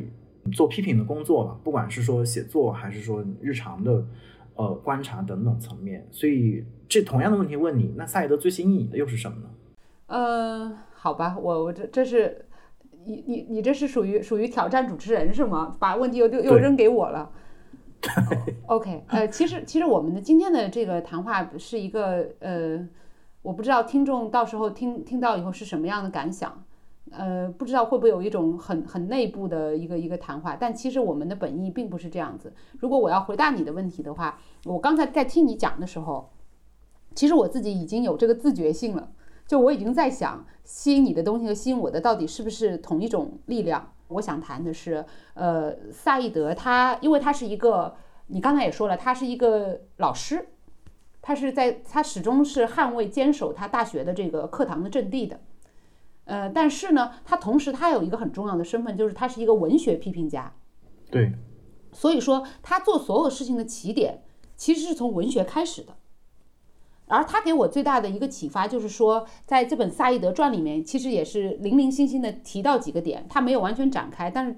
[0.52, 4.04] 做批评的工作吧，不管是说写作还是说日常的。
[4.58, 9.48] 呃，观察等等层面，所以这同样的问题问你，那萨义德最吸引你的又是什么呢？
[10.08, 12.44] 呃，好吧，我我这这是
[13.06, 15.76] 你你你这是属于属于挑战主持人是吗？
[15.78, 17.30] 把问题又又又扔给我了。
[18.66, 22.84] OK，呃，其实其实我们的今天的这个谈话是一个呃，
[23.42, 26.64] 我不知道听众到时候听听到以后是什么样的感想。
[27.12, 32.52] 呃，不知道会不会有一种很很内部的一个一个谈话，但其实我们的本意并不是这样子。
[32.80, 36.30] 如果我要回答你的问题的话，我刚才在听你讲的时候，
[37.14, 39.10] 其实我自己已经有这个自觉性了，
[39.46, 43.92] 就我已经在想，吸引你的东西和吸引我的到底是不是同一种力量？
[44.08, 47.94] 我想谈的是，呃，萨义德他，因为他是一个，
[48.28, 50.48] 你刚才也说了，他是一个老师，
[51.20, 55.40] 他是在他始终是捍卫坚守他大学的这个课堂的阵地的。
[56.28, 60.54] 呃，但是呢，他同时他有一个很重要的身份，就是他是一个文学批评家。
[61.10, 61.32] 对，
[61.90, 64.22] 所以说他做所有事情的起点
[64.54, 65.96] 其实是从文学开始的。
[67.06, 74.54] 而他给我最大的一个启发就是说，在这本《萨义德传》里面，其实也是零零星星的提到几个点，他没有完全展开，但是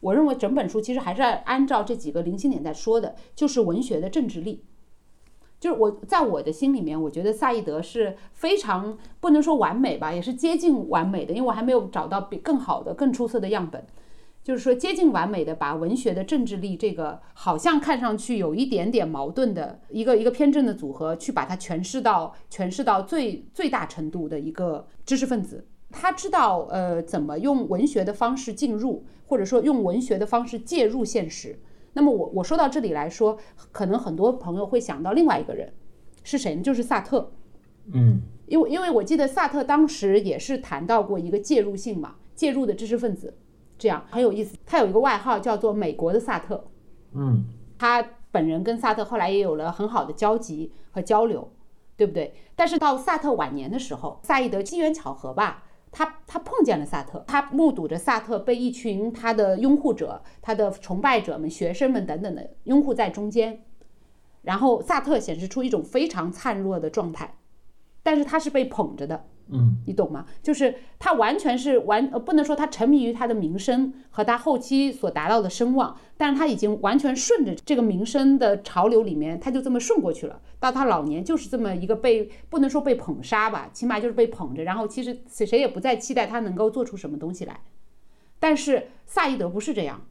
[0.00, 4.64] 我认为整本书其实还是按照这几个零星点在说的，就是文学的政治力。
[5.60, 13.84] 就是我在我的心里面，我觉得萨义德是非常不能说完美吧，也是接近完美的，因为我还没有找到比更好的、更出色的样本。
[14.42, 31.60] 就是说接近完美的把文学的政治力这个好像看上去有一点点矛盾的一个一个偏正的组合，去把它诠释到诠释到最最大程度的一个知识分子，他知道呃怎么用文学的方式进入，或者说用文学的方式介入现实。
[31.92, 33.38] 那么我我说到这里来说，
[33.72, 35.72] 可能很多朋友会想到另外一个人，
[36.22, 36.62] 是谁呢？
[36.62, 37.32] 就是萨特。
[37.92, 43.36] 嗯，因为因为我记得萨特当时也是谈到过一个介入性嘛，介入的知识分子，
[43.76, 44.56] 这样很有意思。
[44.64, 46.64] 他有一个外号叫做“美国的萨特”。
[47.14, 47.44] 嗯，
[47.78, 51.52] 他本人跟萨特后来也有了很好的交集和交流，
[51.96, 52.32] 对不对？
[52.54, 55.64] 但是到萨特晚年的时候，萨义德机缘巧合吧。
[55.92, 63.64] 他他碰见了萨特，他目睹着萨特被一群他的拥护者、他的崇拜者们、学生们等等的拥护在中间，
[64.42, 67.36] 然后萨特显示出一种非常灿弱的状态，
[68.02, 69.26] 但是他是被捧着的。
[69.52, 70.24] 嗯，你懂吗？
[70.42, 80.40] 就是他完全是完，呃，不能说他沉迷于他的名声和他后期所达到的声望，但是他已经完全顺着这个名声的潮流里面，他就这么顺过去了。
[80.58, 84.62] 到他老年就是这么一个被不能说被捧杀吧，起码就是被捧着。
[84.62, 87.60] 然后其实谁谁也不再期待他能够做出什么东西来。
[88.38, 90.02] 但是萨义德不是这样，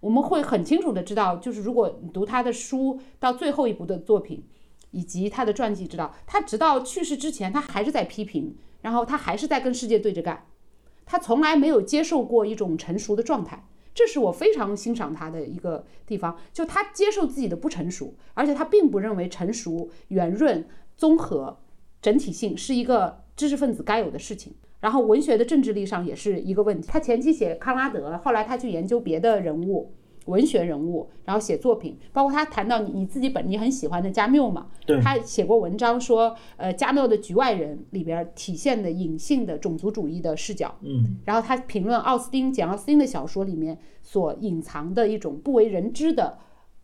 [0.00, 4.44] 我们会很清楚的知道，就是如果你读他的书到最后一部的作品。
[4.90, 10.46] 以及他的传记，知道他直到去世之前，他还是在批评，然后他还是在跟世界对着干，
[11.06, 16.36] 他从来没有接受过一种成熟的状态，这是我非常欣赏他的一个地方。
[16.52, 21.58] 就他接受自己的不成熟，而且他并不认为成熟、圆润、综合、
[22.00, 24.54] 整体性是一个知识分子该有的事情。
[24.80, 26.88] 然后文学的政治力上也是一个问题。
[26.90, 29.92] 他前期写康拉德，后来他去研究别的人物。
[30.26, 34.66] 文学人物，然后写作品，包括他谈到你你自己本你很喜欢的加缪嘛，
[35.02, 46.38] 他写过文章说，呃，加缪的《局外人》里边体现的隐性的种族主义的视角，嗯，然后他评论奥斯汀简奥斯汀的小说里面所隐藏的一种不为人知的，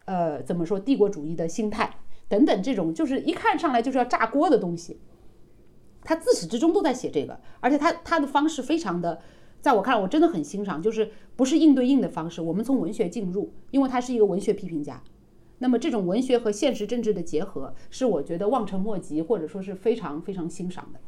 [0.07, 1.96] 呃，怎么说帝国主义的心态
[2.29, 4.99] 等等，这种就是一看上来就是要炸锅的东西，
[6.03, 9.20] 他自始至终都在写这个，而且他他的方式非常的。
[9.61, 15.03] 在我看来，我真的很欣赏，就是不是硬对硬的方式，我们从文学进入，因为他是一个文学批评家。
[15.59, 21.01] 那么这种文学和现实政治的结合，是我觉得望尘莫及，或者说是非常非常欣赏的。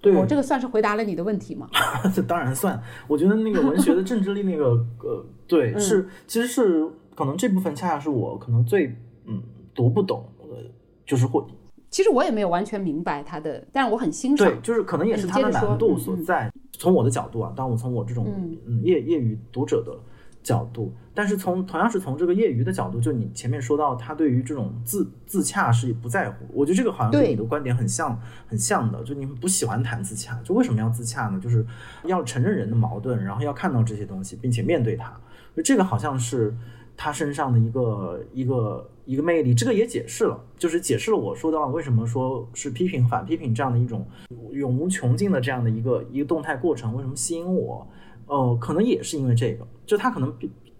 [0.00, 1.68] 对我这个算是回答了你的问题吗？
[2.12, 2.82] 这当然算。
[3.06, 8.96] 我觉得那个文学的政治力，那个呃，对，是其实是可能这部分恰恰是我可能最
[9.26, 9.40] 嗯
[9.72, 10.56] 读不懂的，
[11.06, 11.46] 就是或
[11.88, 14.48] 其实我也没有完全明白他的，但是我很欣赏。
[14.48, 16.52] 对，就是可能也是他的难度所在。
[16.82, 18.26] 从我的角度啊，当我从我这种
[18.66, 19.96] 嗯业业余读者的
[20.42, 31.38] 角度，但是从同样是从这个业余的角度，就你前面说到他对于这种自自洽是不在乎，我觉得这个好像跟你的观点很像很像的，就你们不喜欢谈自洽，就为什么要自洽呢？
[31.40, 31.64] 就是
[32.06, 35.16] 要承认人的矛盾，然后要看到这些东西，并且面对它，
[35.54, 36.52] 就这个好像是。
[36.94, 44.06] 他身上的一个一个一个魅力，这个也解释了，就是解释了我说到为什么说是批评反批评这样的一种
[44.52, 47.86] 永无穷尽的这样的一个一个动态过程，为什么吸引我？
[48.26, 50.32] 呃，可能也是因为这个，就他可能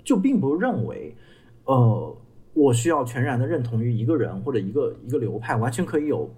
[0.04, 1.16] 就并不认为，
[1.64, 2.16] 呃，
[2.54, 6.32] 我需要全然的认同于一个人或者一个一个流派，完全可以有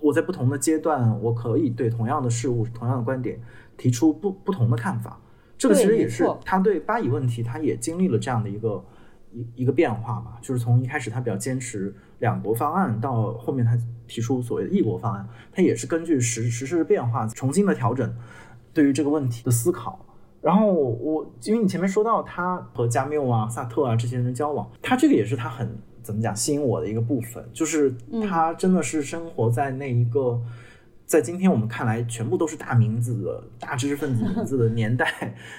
[0.00, 3.40] 我在不同的阶段，我可以对同样的事物、同样的观点
[3.76, 5.20] 提出不不同的看法。
[5.58, 8.82] 这个其实也是他对巴以问题，他也经历了这样的一个。
[9.36, 18.16] 一一个变化吧，就是从一开始他比较坚持两国方案，到后面他提出所谓的一国方案，他也是根据时时事的变化重新的调整
[18.72, 19.98] 对于这个问题的思考。
[20.40, 27.94] 然后我因为你前面说到他和加缪啊、萨特啊这些人的交往，他这个也是他很怎么讲吸引我的一个部分，就是
[28.28, 30.40] 他真的是生活在那一个。
[31.06, 35.06] 在今天我们看来，全部都是大名字的大知识分子名字的 年代，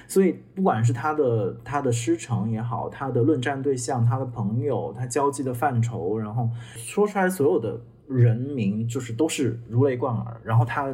[0.05, 7.79] 所以不管是他的他的师承也好，他的论战对象，他的朋友，他交际的范畴，然后说出来所有的
[8.09, 10.41] 人名，就是都是如雷贯耳。
[10.43, 10.93] 然后他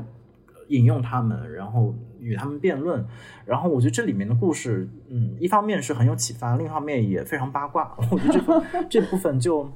[0.67, 3.03] 引用他们，然后与他们辩论，
[3.45, 7.97] 然后我觉得这里面的故事，嗯，一方面是很有启发，另一方面也非常八卦。
[8.11, 9.67] 我觉得这 这部分就。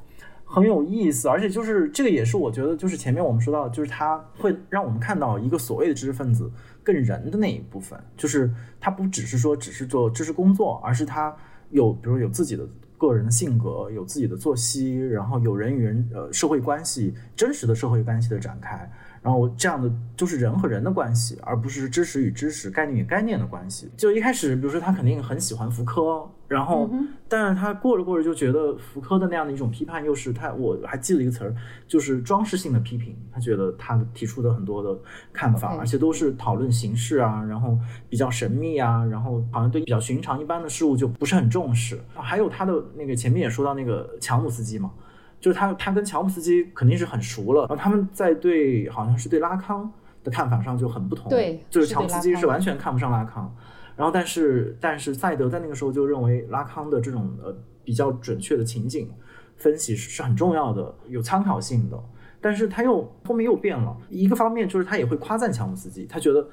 [0.50, 6.50] 很有意思，而且就是这个也是我觉得，就是前面我们说到，就是他会让我们看到一个所谓的知识分子
[6.82, 11.36] 更人的那一部分，就是他不只是说只是做知识工作，而是他
[11.70, 12.66] 有比如有自己的
[12.98, 18.90] 个人的性格，有自己的作息，然后有人与人呃社会关系真实的社会关系的展开。
[19.22, 23.90] 然后这样的就是人和人的关系，而不是知识与知识、概念与概念的关系。
[23.98, 26.90] 就一开始，比如说他肯定很喜欢福柯，然后，
[27.28, 31.54] 但是他过着过着就觉得福柯的那样的一种批判，又是他我还记了一个词儿，
[31.88, 33.16] 就是装饰性的批评。
[33.32, 34.98] 他觉得他提出的很多的
[35.34, 37.78] 看法，而且都是讨论形式啊，然后
[38.10, 42.00] 比较神秘啊，然后好像对比较寻常一般的事物就不是很重视。
[42.16, 44.92] 还有他的那个前面也说到那个乔姆斯基嘛。
[45.40, 49.88] 就是他，他跟乔姆斯基肯定是很熟了，然后他们在对好像是对拉康
[50.24, 51.30] 的看法上就很不同。
[51.30, 53.56] 对，就是乔姆斯基是完全看不上拉康，
[53.98, 59.12] 然后但是但是赛德在那个时候就认为拉康的这种呃比较准确的情景
[59.58, 62.02] 分析是很重要的，有参考性的。
[62.40, 66.48] 但是他又后面又变了，一个方面就是他也会夸赞乔姆斯基，他觉得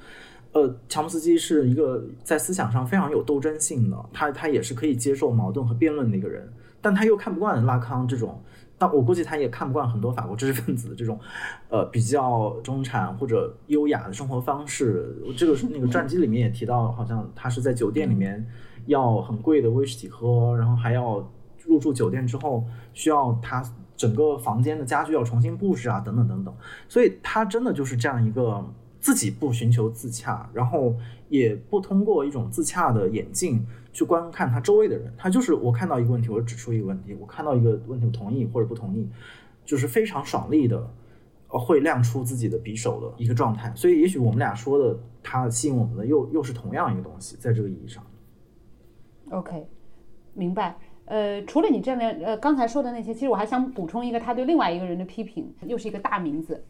[0.52, 8.42] 呃乔姆斯基是一个在思想上非常有斗争性的，他他也是可以接受矛盾和辩论的一个人，但他又看不惯拉康这种。
[8.76, 11.18] 但我估计他也看不惯很多法国知识分子的这种，
[11.68, 15.16] 呃，比较中产或者优雅的生活方式。
[15.36, 18.44] 这个那个传记里面也提到，好像他是在酒店里面
[18.86, 21.24] 要很贵的威士忌喝，然后还要
[21.64, 23.62] 入住酒店之后需要他
[23.96, 26.52] 整个房间的家具要重新布置啊，等等等等。
[26.88, 28.62] 所以他真的就是这样一个
[28.98, 30.94] 自己不寻求自洽，然后
[31.28, 33.64] 也不通过一种自洽的眼镜。
[33.94, 39.08] 去观看他周围的人，他就是我看到一个问题，我指出一个问题；我看到一个问题，我同意或者不同意，
[39.64, 40.90] 就是非常爽利的，
[41.46, 43.72] 会亮出自己的匕首的一个状态。
[43.76, 48.04] 所以，也许我们俩说的，他吸引我们的又又是同样一个东西，在这个意义上。
[49.30, 49.64] OK，
[50.32, 50.76] 明白。
[51.04, 56.64] 呃，除了你这样的呃刚才说的那些，其实我还想补充一个他对另外一个人的批评，又是一个大名字，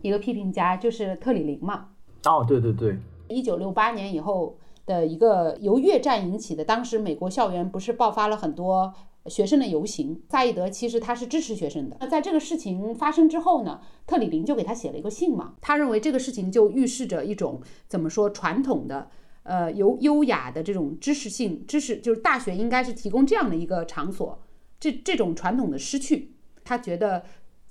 [0.00, 1.90] 一个批评家，就是特里林嘛。
[2.24, 4.58] 哦，对对对，一九六八年以后。
[4.86, 8.92] 的一个由越战引起的，当时美国校园不是爆发了很多
[9.26, 10.20] 学生的游行。
[10.28, 11.96] 萨义德其实他是支持学生的。
[12.00, 15.54] 那在这个事情发生之后呢，特里林就给他写了一个信嘛。
[15.60, 19.08] 他认为这个事情就预示着一种怎么说传统的，
[19.44, 24.40] 呃，优优雅的这种知识性知识，就是大学应该是提供这样的一个场所。
[24.80, 27.24] 这这种传统的失去，他觉得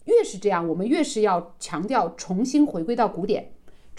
[0.05, 3.51] 越是这样，我们越是要强调重新回归到古典。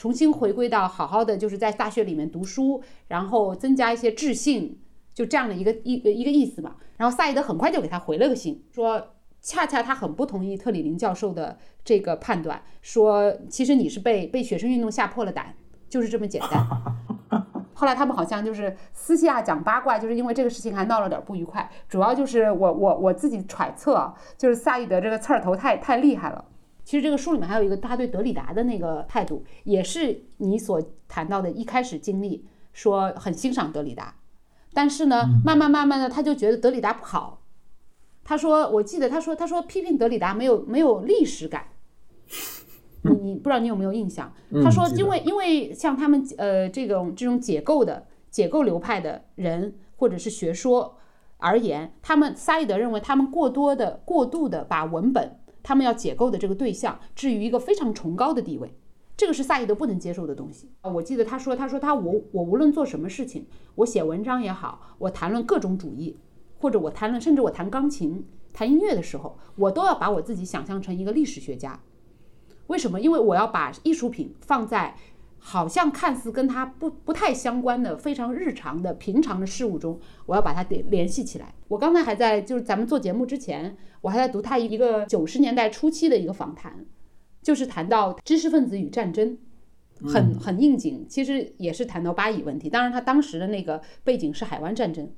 [0.03, 4.81] 重新回归到好好的，就是在大学里面读书，然后增加一些智性，
[5.15, 6.75] 就这样的一个一一个意思嘛。
[6.97, 9.01] 然后萨义德很快就给他回了个信，说
[9.41, 15.55] 恰恰他很不同意特里林教授的这个判断，说其实你是被被学生运动吓破了胆，
[15.88, 16.67] 就是这么简单。
[17.73, 21.71] 后来他们好像就是私下讲八卦，就是因为这个事情还闹了点不愉快。
[21.88, 26.45] 主要就是我我我自己揣测，就是萨义德这个刺儿头太太厉害了。
[26.85, 34.16] 其实这个书里面还有一个他对德里达的那个态度，也是你所谈到的一开始经历，说很欣赏德里达，
[34.73, 37.42] 但是呢，慢慢慢慢的他就觉得德里达不好。
[38.25, 41.66] 他说，我记得他说，他说批评德里达没有没有历史感。
[43.03, 44.33] 你你不知道你有没有印象？
[44.63, 50.96] 他说，因为因为像他们呃这种这种解构的解构流派的人或者是学说
[51.37, 58.75] 而言，他们萨义德认为他们过多的过度的把文本他们要解构的这个对象置于一个非常崇高的地位，
[59.17, 60.90] 这个是萨义德不能接受的东西啊。
[60.90, 63.46] 我记得他说，他说他我我无论做什么事情，
[63.77, 66.17] 我写文章也好，我谈论各种主义，
[66.58, 71.81] 或者我谈论甚至我弹钢琴弹音乐的时候，我都要把我自己想象成一个历史学家。
[72.69, 73.00] 为什么？
[73.00, 74.96] 因为我要把艺术品放在
[75.45, 81.53] 好像看似跟它不不太相关的非常日常的平常的事物中，我要把它联联系起来。
[81.67, 86.87] 我刚才还在就是咱们做节目之前，我还在读他一个 九十年代初期的一个访谈，
[87.43, 89.37] 就是谈到知识分子与战争，
[90.05, 91.05] 很很应景。
[91.09, 95.13] 其实也是谈到巴以问题，当然他当时的那个背景是海湾战争，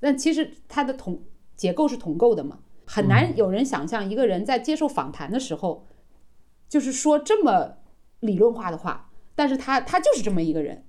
[0.00, 1.22] 但其实它的同
[1.54, 5.86] 结构是同构的嘛，很难有人想象一个人在接受访谈的时候。
[6.68, 7.78] 就是说这么
[8.20, 10.84] 理论化的话，但是他他就是这么一个人，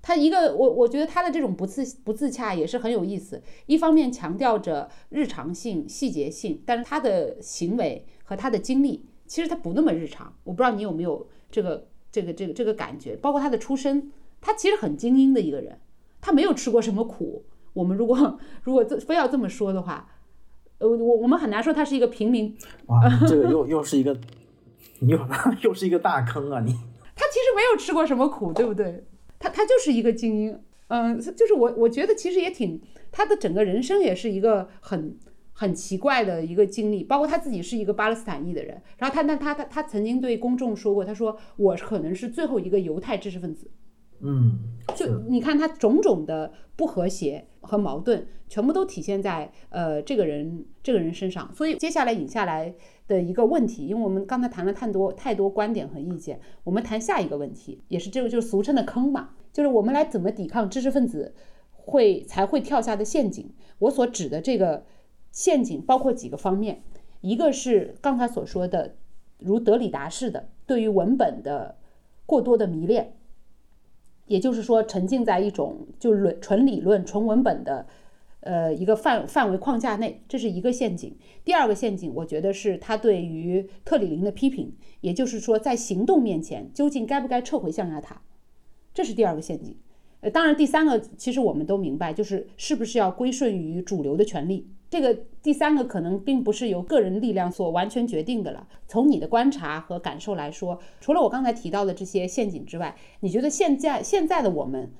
[0.00, 3.42] 他一个我我觉得他的这种不自不自洽也是很有意思。
[3.66, 10.32] 一方面强调着日常性、细节性，但是他的行为和他的经历其实他不那么日常。
[10.44, 15.80] 我不知道你有没有这个这个这个这个感觉，包括他的出身，他其实很精英的一个人，
[16.20, 17.44] 他没有吃过什么苦。
[17.72, 20.08] 我们如果 如果这非要这么说的话，
[20.78, 22.56] 呃，我我们很难说他是一个平民。
[22.86, 24.16] 哇，这个又又是一个。
[25.00, 25.18] 你又
[25.62, 26.60] 又是一个大坑啊！
[26.60, 26.76] 你
[27.18, 29.04] 他其实没有吃过什么苦，对不对？
[29.40, 35.18] 他他就是一个精英，嗯，就是我我觉得其实也挺他的整个人生也是一个很
[35.52, 43.68] 很奇怪的一个经历，包括他自己是一个巴勒斯坦裔的人，然后他那他他他曾经对公众说过，他说我可能是最后一个犹太知识分子。
[44.20, 44.58] 嗯，
[44.96, 51.52] 就你看他种种的不和谐和矛盾，全部都体现在呃这个人这个人身上。
[51.54, 52.74] 所以接下来引下来
[53.06, 61.34] 的一个问题，因为我们刚才谈了太多太多观点和意见，我们谈下一个问题，也是这个就是俗称的坑嘛，就是我们来怎么抵抗知识分子
[61.70, 63.52] 会才会跳下的陷阱。
[63.78, 64.84] 我所指的这个
[65.30, 66.82] 陷阱包括几个方面，
[67.20, 68.96] 一个是刚才所说的，
[69.38, 71.76] 如德里达式的对于文本的
[72.26, 73.14] 过多的迷恋。
[74.28, 77.86] 也就是说，沉浸在一种就论纯理论、纯文本的，
[78.40, 81.16] 呃，一个范范围框架内，这是一个陷阱。
[81.44, 88.22] 第二个陷阱，我觉得是他对于特里林的批评，也就是说，在行动面前，究竟该不该撤回象牙塔，
[88.94, 89.76] 这是第二个陷阱。
[90.20, 94.68] 呃，当然，第三个其实我们都明白，就是是不是要归顺于主流的权利。
[94.90, 98.66] 这个第三个可能并不是由个人力量所完全决定的了。
[98.86, 104.90] 从你的观察和感受来说，除了我刚才提到的这些陷阱之外，你觉得现在现在的我们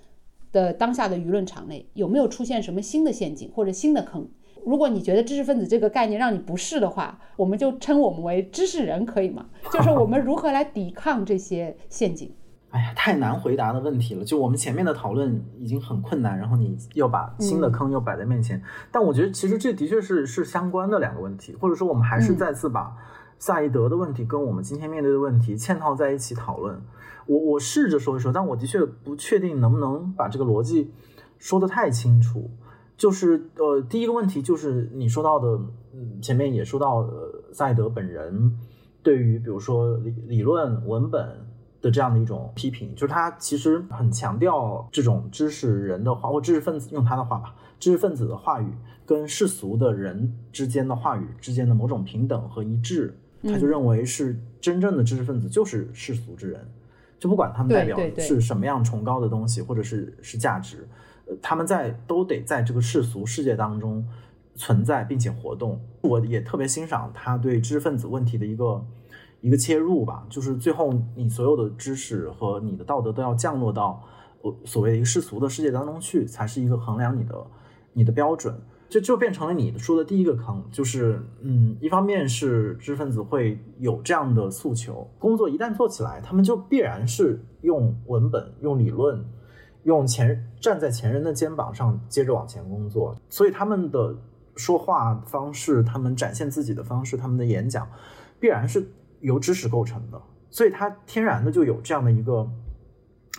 [0.52, 4.28] 的当下的舆论场内有没有出现什么新的陷阱或者新的坑？
[4.66, 9.48] 如果你觉得知识分子这个概念让你不适的话，我们就称我们为知识人，可以吗？
[9.72, 12.30] 就是我们如何来抵抗这些陷阱？
[12.70, 14.22] 哎呀，太难回答的问题了。
[14.22, 18.62] 就我们前面的讨论已经很困难，然后你又把新的坑又摆在面前。
[18.92, 22.94] 但我觉得其实这的确是是相关的两个问题，或者说我们还是再次把
[23.38, 26.78] 萨义德的问题跟我们今天面对的问题嵌套在一起讨论。
[27.26, 30.92] 我我试着说一说，但我的确不确定能不能把这个逻辑
[31.38, 32.50] 说得太清楚。
[32.98, 35.48] 就是呃，第一个问题就是你说到的，
[35.94, 38.58] 嗯，前面也说到呃，萨义德本人
[39.02, 41.47] 对于比如说理理论文本。
[41.80, 48.66] 的这样的一种批评，就是他其实很强调这种知识人的话，或知识分子用他的话吧，知识分子的话语
[49.06, 56.68] 跟世俗的人之间的话语之间的某种平等和一致，他就认为是真正的知识分子就是世俗之人，
[57.20, 60.88] 就不管他们代表是什么样崇高的东西或者是是价值，
[61.26, 64.04] 呃，他们在都得在这个世俗世界当中
[64.56, 65.80] 存在并且活动。
[66.00, 68.84] 我也特别欣赏他对知识分子问题的一个。
[69.40, 74.02] 一个切入吧，就是最后你所有的知识和你的道德都要降落到
[74.42, 77.46] 我所谓的一个世俗的世界当中去，才是一个衡量你的
[77.92, 78.60] 你的标准。
[78.88, 89.22] 这就变成了你说的第一个坑，就是嗯，一方面是知识分子会有这样的诉求，工作一旦做起来，他们就必然是用文本、用理论、
[89.84, 94.16] 用前站在前人的肩膀上接着往前工作，所以他们的
[94.56, 97.86] 说话方式、他们展现自己的方式、他们的演讲，
[98.40, 98.90] 必然是。
[99.20, 102.48] 由知识构成的，所以它天然的就有这样的一个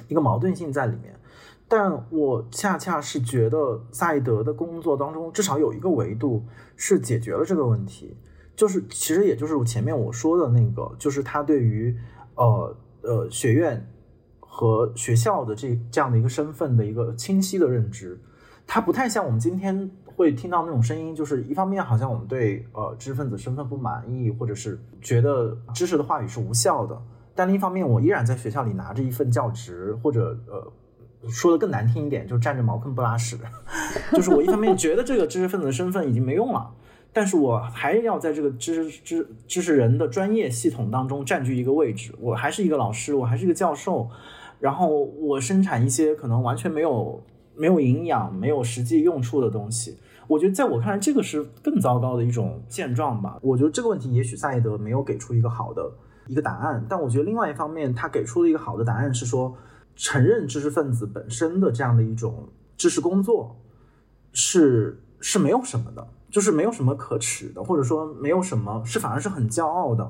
[0.08, 1.20] 一个矛盾性在里面。
[1.68, 6.44] 但我恰恰是觉得萨义德的工作当中，至少有一个维度
[6.76, 8.18] 是解决了这个问题，
[8.56, 11.96] 就是其实也就是前面我说的那个，就是他对于
[12.36, 13.88] 呃呃学院
[14.40, 18.20] 和学校的这这样的一个身份的一个清晰的认知，
[18.66, 19.92] 它不太像我们今天。
[20.20, 27.02] 会听到那种声音，就是一方面好像我们对呃知识分子身份不满意，或者是觉得知识的话语是无效的，
[27.34, 33.38] 但另一方面，我依然在学校里拿着一份教职，或者呃，说的更难听一点，就是占着茅坑不拉屎。
[34.12, 36.70] 就是我一方面觉得这个知识分子的身份已经没用了，
[37.14, 42.14] 但是我还要在这个知识知知识人的专业系统当中占据一个位置。
[42.20, 44.10] 我还是一个老师，我还是一个教授，
[44.60, 47.24] 然后我生产一些可能完全没有
[47.56, 49.98] 没有营养、没有实际用处的东西。
[50.30, 53.40] 我觉得在我看来，这个是更糟糕的一种现状吧。
[53.42, 55.92] 我觉得这个问题，也许萨义德没有给出一个好的。
[56.28, 59.58] 一个答案，但我觉得另外一方面，他给出了一个好的答案，是说
[59.96, 63.60] 承认知识分子本身的这样的一种知识工作
[64.32, 70.08] 是是没有什么的，就是没有什么可耻的，或者说没有什么是反而是很骄傲的，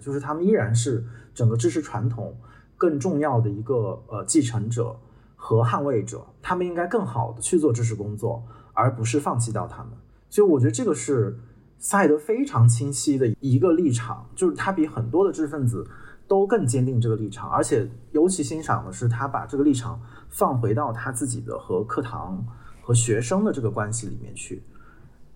[0.00, 2.32] 就是他们依然是整个知识传统
[2.76, 4.96] 更重要的一个呃继承者
[5.34, 8.40] 和捍卫者，他们应该更好的去做知识工作，
[8.80, 9.92] 而不是放弃掉他们。
[10.28, 11.38] 所以我觉得这个是。
[11.82, 15.82] 萨义德非常清晰的一个立场，就是他比很多的知识分子
[16.28, 22.44] 都更坚定这个立场，而且尤其欣赏的是他把这个立场放回到他自己的和课堂
[22.82, 24.62] 和学生的这个关系里面去。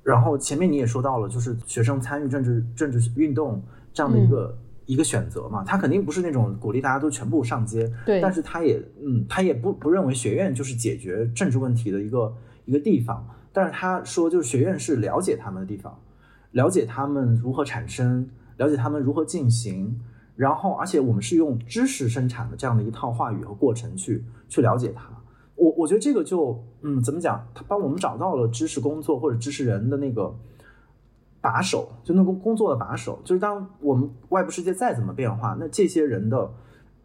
[0.03, 3.63] 然后前面你也说到了，就是学生参与政治政治运动
[3.95, 12.31] 这样的一个一个选择嘛，他肯定不是那种鼓励大家都全部上街，对，但是他也嗯，他也不不认为学院就是解决政治问题的一个
[12.65, 16.01] 一个地方，但是他说就是学院是了解他们的地方。
[16.53, 20.01] 了解他们如何产生，了解他们如何进行，
[20.37, 25.11] 然后，而且我们是用知识生产的这样的一套话语和过程去去了解它。
[25.57, 27.45] 我我觉得这个就，嗯，怎么讲？
[27.53, 30.33] 他帮我们找到了知识工作或者知识人的那个
[31.41, 33.21] 把手，就那个工作的把手。
[33.25, 36.53] 就是当我们外部世界再怎么变化，那这些人的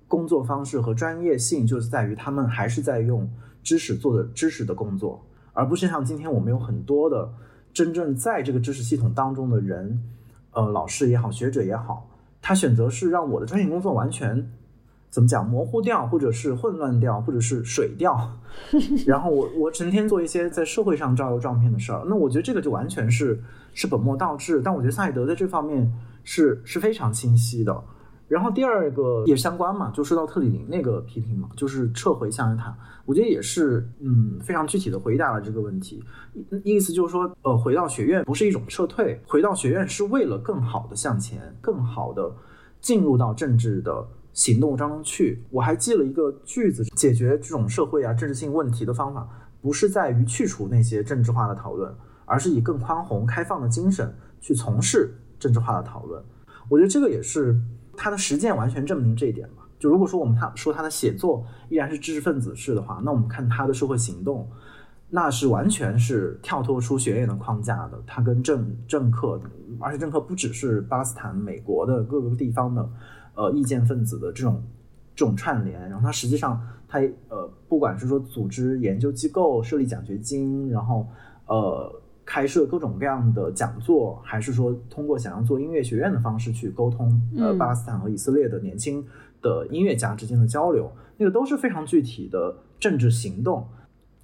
[0.08, 3.28] 工作方式和专业性，就是在于他们还是在用
[3.64, 5.26] 知识做的知识的工作，
[5.60, 7.30] 而不是像今天我们有很多的。
[7.72, 10.02] 真正在这个知识系统当中的人，
[10.54, 12.10] 呃，老师也好，学者也好，
[12.42, 14.50] 他选择是让我的专业工作完全
[15.12, 18.40] 怎么讲模糊掉，或者是混乱掉，或者是水掉，
[19.06, 23.40] 然后我我成天做一些在社会上招摇撞骗的事儿，那我觉得这个就完全是
[23.76, 24.60] 是本末倒置。
[24.66, 25.94] 但我觉得萨义德在这方面
[26.24, 27.84] 是是非常清晰的。
[28.30, 36.04] 然后第二个也相关嘛，就说到特里宁那个批评嘛，就是撤回象牙塔，我觉得也是嗯非常具体的回答了这个问题。
[36.64, 42.32] 意思就是说，呃，回到学院不是一种撤退，回到学院是为了更好的向前，更好的
[42.80, 45.44] 进入到政治的行动当中去。
[45.50, 49.28] 我还记了一个句子，解决这种社会啊政治性问题的方法，
[49.60, 51.92] 不是在于去除那些政治化的讨论，
[52.26, 56.24] 而是以更宽宏开放的精神去从事政治化的讨论。
[56.70, 57.60] 我觉得这个也是。
[58.00, 59.64] 他的实践完全证明这一点嘛？
[59.78, 64.50] 就如果说我们他说他的写作依然是知识分子式的话，那我们看他的社会行动，
[65.10, 68.02] 那是完全是跳脱出学院的框架的。
[68.08, 69.40] 他跟政政客，
[69.80, 72.90] 而且政客不只是巴斯坦、美国的各个地方的
[73.36, 74.64] 呃意见分子的这种
[75.16, 75.80] 这种串联。
[75.90, 81.08] 然后他实际上他呃，不管是说组织研究机构、设立奖学金，然后
[81.48, 82.02] 呃。
[82.32, 89.04] 开设各种各样的讲座，还是说通过想要做音乐学院的方式去沟通，呃，巴勒斯坦和以色列的年轻
[89.42, 93.68] 的音乐家之间的交流，那个都是非常具体的政治行动。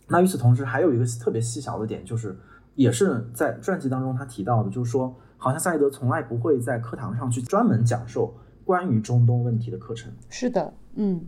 [0.07, 2.37] 那与此同时，还有一个特别细小的点，就是
[2.75, 8.31] 也是在传记当中他提到的，就是说，好像赛义德从来不会在课堂上去专门讲授
[8.63, 10.13] 关于中东问题的课程。
[10.29, 11.25] 是的，嗯，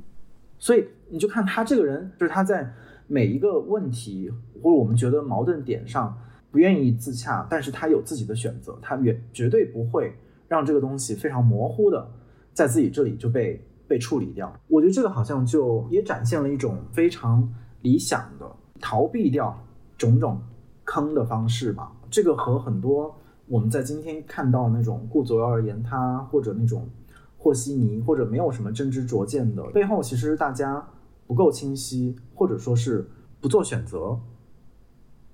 [0.60, 2.72] 所以你就看他这个人，就是他在
[3.08, 6.16] 每一个问题或者我们觉得矛盾点上。
[6.58, 10.12] 不愿意自洽，但是他有自己的选择，他也绝对不会
[10.48, 12.10] 让这个东西非常模糊的
[12.52, 14.52] 在自己这里就被被处理掉。
[14.68, 17.48] 我觉得这个好像就也展现了一种非常
[17.84, 18.52] 理想的
[18.82, 19.56] 逃避掉
[20.00, 20.42] 种种
[20.84, 21.92] 坑的方式吧。
[22.10, 26.90] 这个和很多我们在今天看到那种顾左右而言他，或者那种
[27.38, 30.84] 和稀泥，或者没有什么真知灼见的背后，其实大家
[31.28, 33.08] 不够清晰，或者说是
[33.40, 34.20] 不做选择。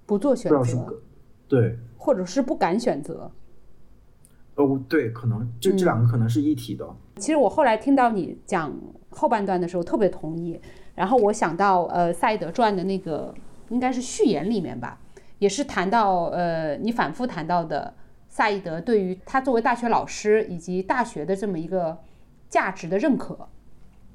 [0.05, 0.93] 不做选择，
[1.53, 3.29] 对，或者是不敢选择。
[4.55, 6.83] 哦，对，可能这这两个可能是一体的。
[7.17, 8.75] 其实我后来听到你讲
[9.11, 10.59] 后半段的时候，特别同意。
[10.95, 13.31] 然后我想到，呃，《赛德传》的那个
[13.69, 14.99] 应该是序言里面吧，
[15.37, 17.93] 也是谈到，呃，你反复谈到的
[18.27, 21.99] 萨义德对于他作为大学老师以及大学的这么一个
[22.49, 23.47] 价值的认可。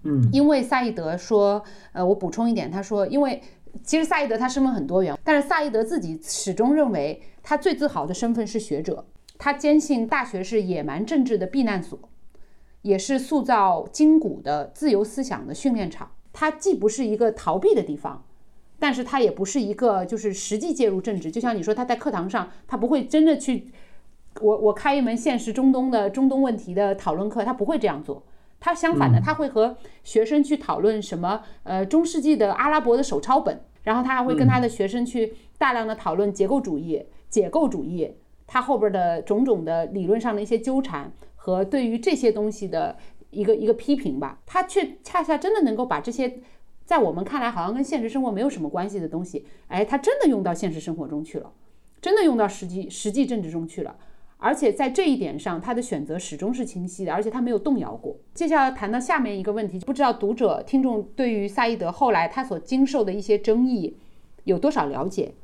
[0.02, 1.62] 嗯，因为萨义德说，
[1.92, 3.40] 呃，我补充一点，他说，因为。
[3.84, 9.06] 其实萨义德他身份很多元，但是萨义德自己始终认为他最自豪的身份是学者。
[9.38, 11.96] 他坚信大学是野蛮政治的避难所，
[12.82, 16.10] 也是塑造筋骨的自由思想的训练场。
[16.32, 18.24] 它既不是一个逃避的地方，
[18.78, 21.30] 但是它也不是一个就是实际介入政治。
[21.30, 23.70] 就像你说，他在课堂上，他不会真的去，
[24.40, 28.22] 我我开一门现实中东的中东问题的讨论课，他不会这样做。
[28.60, 38.12] 他相反的，他会和学生去讨论什么呃中世纪的阿拉伯的手抄本，然后他还会跟他的学生去大量的讨论结构主义、解构主义，
[38.46, 42.96] 他后边的种种的理论上的一些纠缠和对于这些东西的
[43.30, 46.40] 一个一个批评吧，他却恰恰真的能够把这些
[46.84, 51.52] 在我们看来好像跟现实生活没有什么关系的东西，哎，他真的用到现实生活中去了，
[52.00, 53.96] 真的用到实际实际政治中去了。
[54.38, 58.16] 而且在这一点上，他的选择始终是清晰的，而且他没有动摇过。
[58.32, 63.96] 接下来谈到下面一个问题，不知道读者听众对于萨义德后来他所经受的一些争议
[64.44, 65.34] 有多少了解？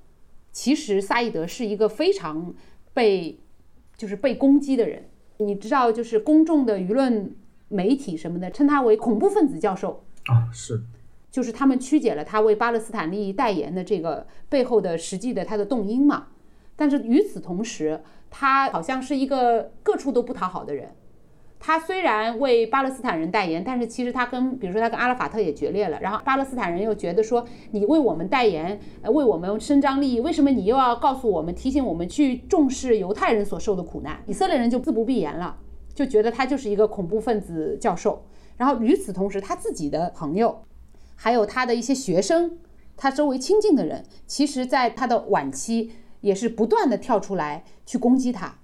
[0.53, 2.55] 其实萨义德是一个非常
[2.93, 3.41] 被
[3.97, 5.05] 就是被攻击的人，
[5.39, 7.35] 你知道，就是公众的舆论
[7.67, 10.81] 媒体什么的称他为恐怖分子教授啊，是，
[11.33, 16.29] 就是他们曲解了他为巴勒斯坦利益代言的这个背后的实际的他的动因嘛。
[16.77, 18.01] 但是与此同时，
[18.37, 20.91] 他好像是一个各处都不讨好的人。
[21.61, 26.01] 他虽然为巴勒斯坦人代言，但是其实他跟，比如说他跟阿拉法特也决裂了。
[26.01, 34.21] 然后巴勒斯坦人又觉得说，你为我们代言，为我们伸张利益，为什么你又要告诉我们、提醒我们去重视犹太人所受的苦难？
[34.27, 35.57] 以色列人就自不必言了，
[35.95, 38.27] 就觉得他就是一个恐怖分子教授。
[38.57, 40.65] 然后与此同时，他自己的朋友，
[41.15, 42.59] 还有他的一些学生，
[42.97, 45.93] 他周围亲近的人，其实在他的晚期。
[46.25, 48.55] 也是不断的跳出来去攻击他，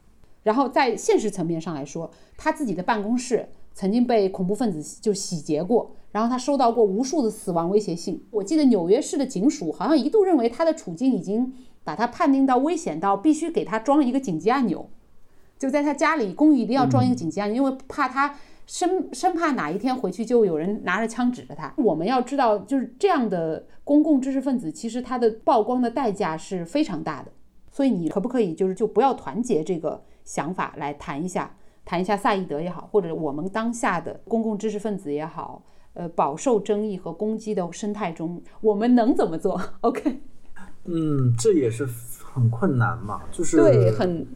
[0.42, 8.24] 然后在现实层面上来说，他自己的办公室曾经被恐怖分子就洗劫过，然后他收到过无数的死亡威胁信。
[8.30, 11.52] 我记得纽约市的警署好像一度认为他的处境已经
[11.84, 14.88] 把他判定到危险到必须给他装一个紧急按钮，
[15.58, 18.36] 就在他家里公寓一定要装一个紧急按钮，因为怕他
[18.66, 21.74] 生生怕哪一天回去就有人拿着枪指着他。
[21.76, 27.30] 我们要知道，就是这样的公共知识分子，其实他的曝光的代价是非常大的。
[27.70, 35.62] 所以你可不可以就是就不要团结这个想法来谈一下，谈一下萨义德也好，或者我们当下的公共知识分子也好，
[35.94, 39.60] 呃，饱受争议和攻击的生态中，我们能怎么做？
[39.82, 40.20] OK？
[40.84, 41.86] 嗯，这也是
[42.22, 44.26] 很困难嘛，就是对，很，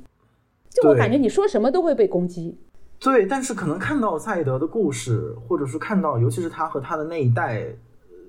[0.71, 2.59] 就我感觉你说什么都会被攻击。
[3.01, 7.67] 对，但是可能看到萨义德的故事，或者是看到，尤其是他和他的那一代，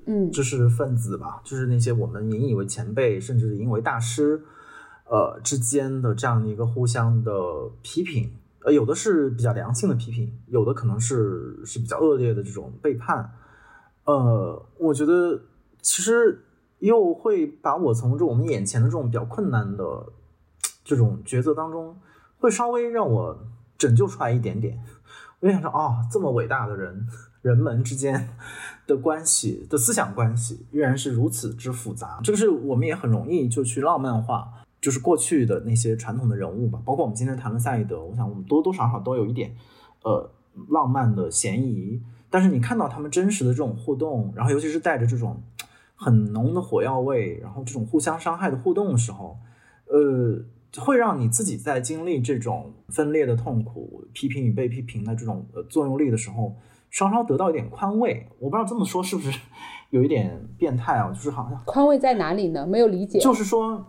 [0.06, 4.41] 嗯，知识分子吧，就是那些我们引以为前辈，甚至是引为大师。
[5.08, 7.32] 呃，之间的这样的一个互相的
[7.84, 8.32] 批评，
[8.64, 13.32] 呃，有的是比较良性的批评，有的可能是是比较恶劣的这种背叛。
[14.06, 15.39] 呃，我觉得
[15.82, 16.43] 其实
[16.80, 20.08] 又会把我从这我们眼前的这种比较困难的
[20.84, 21.95] 这种抉择当中，
[22.39, 23.47] 会稍微让我
[23.78, 24.80] 拯救出来一点点。
[25.39, 27.08] 我就想说，哦，这么伟大的人，
[27.43, 28.30] 人们之间
[28.88, 32.20] 的关系的思想关系，依然是如此之复杂。
[32.24, 34.51] 这个是我们也很容易就去浪漫化。
[34.86, 39.52] 就是过去的那些传统的人物吧，包括我们今天谈论赛义德，我想我们多多少少都有一点，
[40.04, 40.30] 呃，
[40.70, 42.00] 浪漫的嫌疑。
[42.30, 45.42] 但是你看到他们真实的这种互动，然后尤其是带着这种
[45.96, 49.40] 很浓的火药味，然后这种互相伤害的互动的时候，
[49.88, 50.40] 呃，
[50.80, 56.54] 会让你自己在经历这种分裂的痛苦、批评与被批评的这种呃作用力的时候，
[56.92, 58.28] 稍稍得到一点宽慰。
[58.38, 59.40] 我不知道这么说是不是
[59.90, 61.10] 有一点变态啊？
[61.10, 62.68] 就是好像宽慰在哪里呢？
[62.68, 63.18] 没有理解。
[63.18, 63.84] 就是说。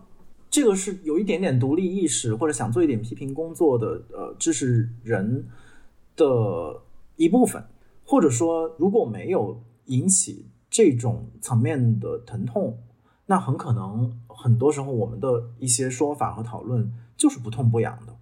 [0.57, 5.45] 这个是有一点点独立意识或者想做一点批评工作的呃知识人
[6.15, 6.81] 的
[7.15, 7.63] 一部分，
[8.03, 12.75] 或者说如果没有引起这种层面的疼痛，
[13.27, 15.27] 那很可能很多时候我们的
[15.59, 18.15] 一些说法和讨论就是不痛不痒的。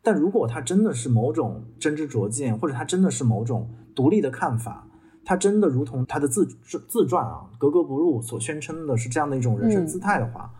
[0.00, 4.88] 但如果他真的是某种真知灼见，或者他真的是某种独立的看法，
[5.26, 6.46] 他真的如同他的自
[6.88, 10.50] 自传啊格格不入所宣称的是这样的一种人生姿态的话。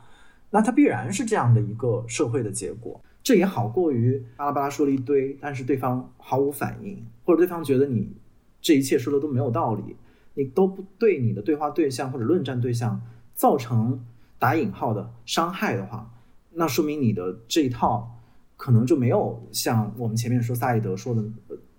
[0.54, 8.14] 那它必然是这样的一个社会的结果，这也好过于巴拉巴拉说了一堆，但是对方毫无反应，或者对方觉得你
[8.60, 9.96] 这一切说的都没有道理，
[10.34, 13.00] 你都不对你的对话对象或者论战对象
[13.34, 14.04] 造成
[14.38, 16.12] 打引号的伤害的话，
[16.50, 18.20] 那说明你的这一套
[18.58, 21.24] 可能就没有像我们前面说萨义德说的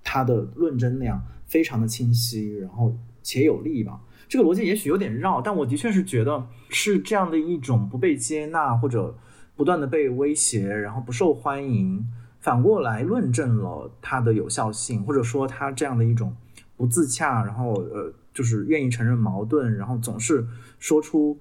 [0.04, 4.02] 他的论证那样非常的清晰，然后且有力吧。
[4.34, 9.16] 这个逻辑也许有点绕，但我的确是觉得是这样的一种不被接纳或者
[9.56, 12.04] 不断的被威胁，然后不受欢迎，
[12.40, 16.36] 反过来论证了它的有效性，或者说他这样的一种
[16.76, 20.44] 不自洽，然后呃，就是愿意承认矛盾，然后总是
[20.80, 21.38] 说出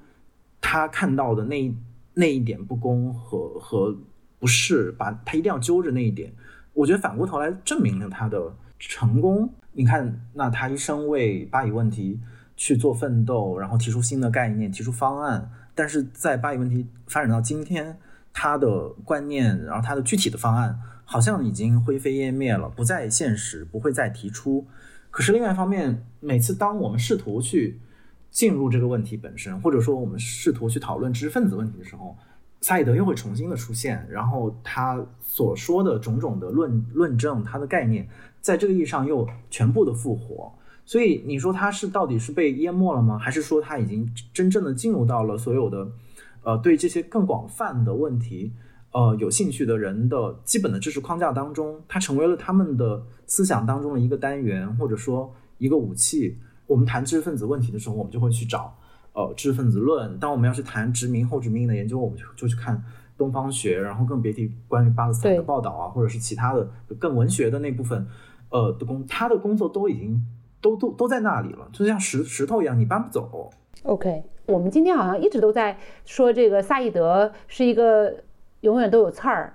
[0.61, 1.75] 他看到的那
[2.13, 3.97] 那一点不公和和
[4.39, 6.31] 不是，把他一定要揪着那一点，
[6.75, 9.49] 我觉得反过头来证明了他的成功。
[9.73, 12.21] 你看，那他一生为巴以问题。
[12.63, 15.51] 去做奋斗，然后提出新的概念，提出方案。
[15.75, 17.99] 但是在巴以问题发展到今天，
[18.33, 24.65] 他的观念，然后他的具体的方案，好像已经灰飞烟灭了，不再现实，不会再提出。
[25.11, 27.81] 可是另外一方面，每次当我们试图去
[28.31, 32.17] 进入这个问题本身，或者说我们试图去讨论知识分子问题的时候，
[32.61, 38.09] 萨义德又会重新的出现，然后他所说的种种的论论证，他的概念，
[38.41, 40.55] 在这个意义上又全部的复活。
[40.93, 43.17] 所以你说他是到底是被淹没了吗？
[43.17, 45.89] 还是说他已经真正的进入到了所有的，
[46.43, 48.53] 呃，对这些更广泛的问题，
[48.91, 56.37] 呃，有兴趣的人的基本的知识框架当中，它成为了他们的思想当中的一个单元，或者说一个武器。
[56.67, 58.77] 我们谈知识分子问题的时候，我们就会去找，
[59.15, 60.19] 呃，知识分子论。
[60.19, 62.85] 当我们要去谈殖民后殖民的研究，我们就就去看
[63.17, 66.69] 东方学，然后更别提关于巴勒斯坦的报道啊，或者是其他的
[66.99, 68.07] 更文学的那部分，
[68.51, 70.23] 呃，的工，他的工作都已经。
[70.63, 73.51] 都都都在那里了，就像石石头一样，你搬不走。
[73.83, 78.15] OK，我们今天好像一直都在说这个萨义德是一个
[78.61, 79.55] 永远都有刺儿，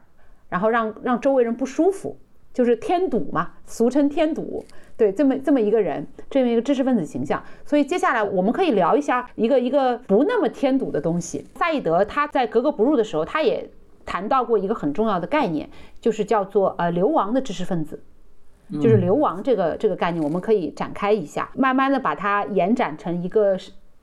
[0.50, 2.18] 然后让让周围人不舒服，
[2.54, 4.64] 就是添堵嘛，俗称添堵。
[4.98, 7.42] 对，这么这么一个人，这么一个知识分子形象。
[7.64, 11.46] 所以接下来我们可以聊一下一个一个不那么添堵的东西。
[11.56, 13.70] 萨义德他在格格不入的时候，他也
[14.06, 15.70] 谈到过一个很重要的概念，
[16.02, 18.02] 就是叫做呃流亡的知识分子。
[18.74, 23.58] 就是流亡这个这个概念，我们可以展开一下，慢慢的把它延展成一个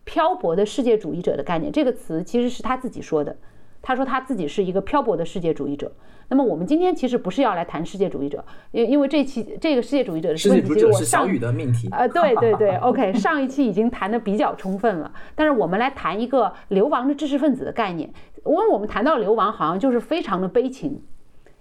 [0.04, 1.70] 漂泊的世界主义者的概念。
[1.70, 3.36] 这个词其实是他自己说的，
[3.82, 5.92] 他说他自己是一个漂泊的世界主义者。
[6.28, 8.42] 那么我们今天其实不是要来谈世界主义者，
[8.72, 11.86] 因因为这期这个世界主义者的世界主义者是小雨的命题。
[11.92, 18.10] 呃，对 对对，OK，上一期已经谈的比较充分了，但是我们来谈一个流亡的知识分子的概念。
[18.46, 21.02] 因为我们谈到流亡，好像就是非常的悲情。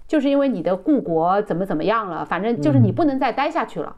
[0.07, 3.95] 就是因为你的故国怎么怎么样了，反正就是你不能再待下去了，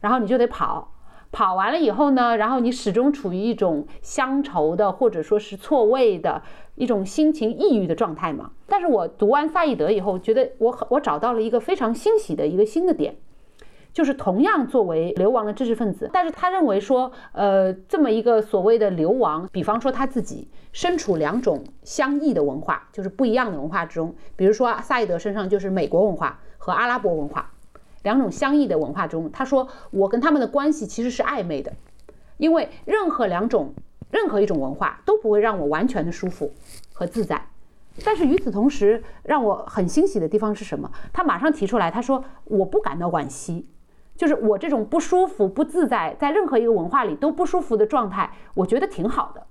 [0.00, 0.92] 然后你就得跑，
[1.32, 6.42] 跑完了以后呢，然后你始终处于一种乡愁的或者说是错位的
[6.74, 8.50] 一种心情抑郁的状态嘛。
[8.66, 13.16] 但是我读完萨义德以后，觉得我我找到了一个非常欣喜的一个新的点。
[13.92, 27.50] 就是同样作为流亡的知识分子，但是他认为说，呃，这么一个所谓的流亡，比方说他自己身处两种相异的文化，就是不一样的文化之中，比如说萨义德身上就是美国文化和阿拉伯文化
[28.02, 31.72] 两种相异的文化中，他说我跟他们的关系其实是暧昧的，
[32.36, 33.74] 因为任何两种
[34.10, 36.52] 任何一种文化都不会让我完全的舒服
[36.92, 37.44] 和自在，
[38.04, 40.90] 但是与此同时，让我很欣喜的地方是什么？
[41.12, 43.66] 他马上提出来，他说我不感到惋惜。
[44.20, 49.46] 就是我这种不舒服、不自在，在任何一个文化里都不舒服的状态，我觉得挺好的。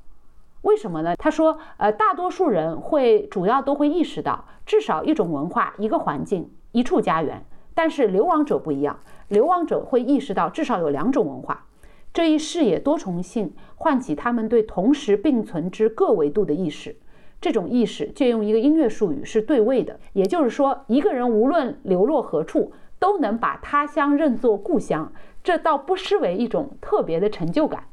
[0.62, 1.16] 为什么呢？
[1.16, 7.44] 他说，呃，大多数人会主要都会意识到，至少一种文化、一个环境、一处家园。
[7.74, 9.00] 但是流亡者不一样，
[9.30, 11.66] 流亡者会意识到至少有两种文化。
[12.14, 16.96] 这一视野多重性唤起他们对同时并存之各维度的意识。
[17.42, 22.72] 这种意识借用一个音乐术语是对位的，也就是说，一个人无论流落何处。
[23.00, 25.12] 都能把他乡认作故乡，
[25.44, 27.86] 这倒不失为一种特别的成就感。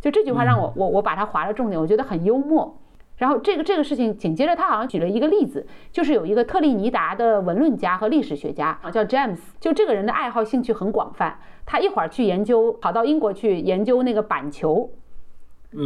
[0.00, 2.76] 就这句话让我我我把它划了重点，我觉得很幽默。
[3.16, 9.38] 然后这个这个事情紧接着他好像举了一个例子，就是有一个特立尼达的文论家和历史学家啊，叫 James。
[9.58, 14.90] 就这个人的爱好兴趣很广泛，他一会儿去研究，跑到英国去研究那个板球。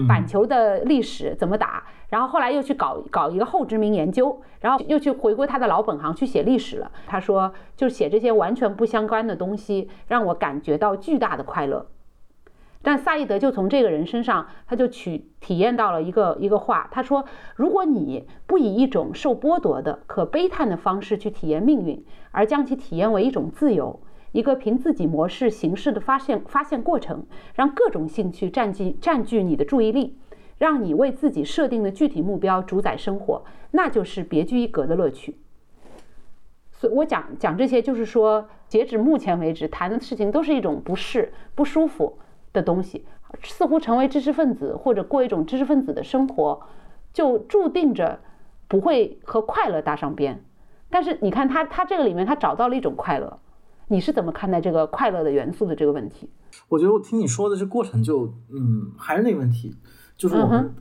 [0.06, 1.82] 板球的历史怎么打？
[2.12, 6.92] 然后后来又去搞搞一个后殖民研究，然后又去回归他的老本行去写历史了。
[7.06, 11.86] 他说，就写这些完全不相关的东西，让我感觉到巨大的快乐。
[12.82, 16.86] 但萨义德就从这个人身上，他就取体验到了一个一个话。
[16.90, 17.24] 他说，
[17.56, 23.98] 如果你不以一种受剥夺的可悲叹的方式去体验命运，而将其体验为一种自由。
[24.32, 30.18] 一个凭自己模式形式的发现发现过程，让各种兴趣占据占据你的注意力，
[30.62, 33.42] 让你为自己设定的具体目标主宰生活，
[33.72, 35.36] 那就是别具一格的乐趣。
[36.70, 42.16] 所以我讲讲这些，就是说，截止目前为止谈的事情都是一种不适、不舒服
[42.52, 43.04] 的东西，
[43.42, 46.62] 似乎成为知识分子或者过一种知识分子的生活，
[47.12, 48.20] 就注定着
[48.68, 50.44] 不会和快乐搭上边。
[50.88, 53.40] 但是你看他，他这个里面他找到了一种快乐。
[53.88, 56.30] 你是怎么看待这个快乐的元素的这个问题？
[56.68, 59.76] 我觉得我听你说的这过程就，嗯，还是那个问题，
[60.23, 60.73] 就是我们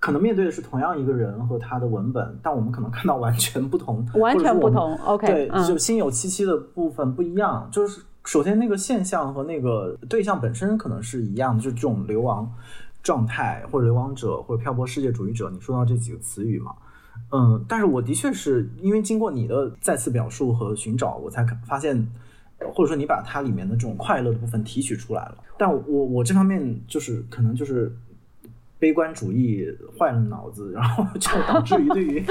[0.00, 4.96] 可能面对的是同样一个人和他的文本，但我们可能看到完全不同， 完全不同。
[5.04, 7.68] OK，对，就心有戚戚的部分不一样。
[7.70, 12.52] 就是首先那个现象和那个对象本身可能是一样的，就是这种流亡
[13.00, 15.48] 状态或者流亡者或者漂泊世界主义者。
[15.50, 16.72] 你说到这几个词语嘛？
[17.30, 22.04] 嗯，但是我的确是因为经过你的再次表述和寻找，我才发现。
[22.74, 27.90] 或者说你把它里面的这种快乐的部分提取出来了，但我我这方面就是可能就是
[28.80, 29.66] 悲观主义
[29.96, 32.24] 坏了脑子，然后就导致于对于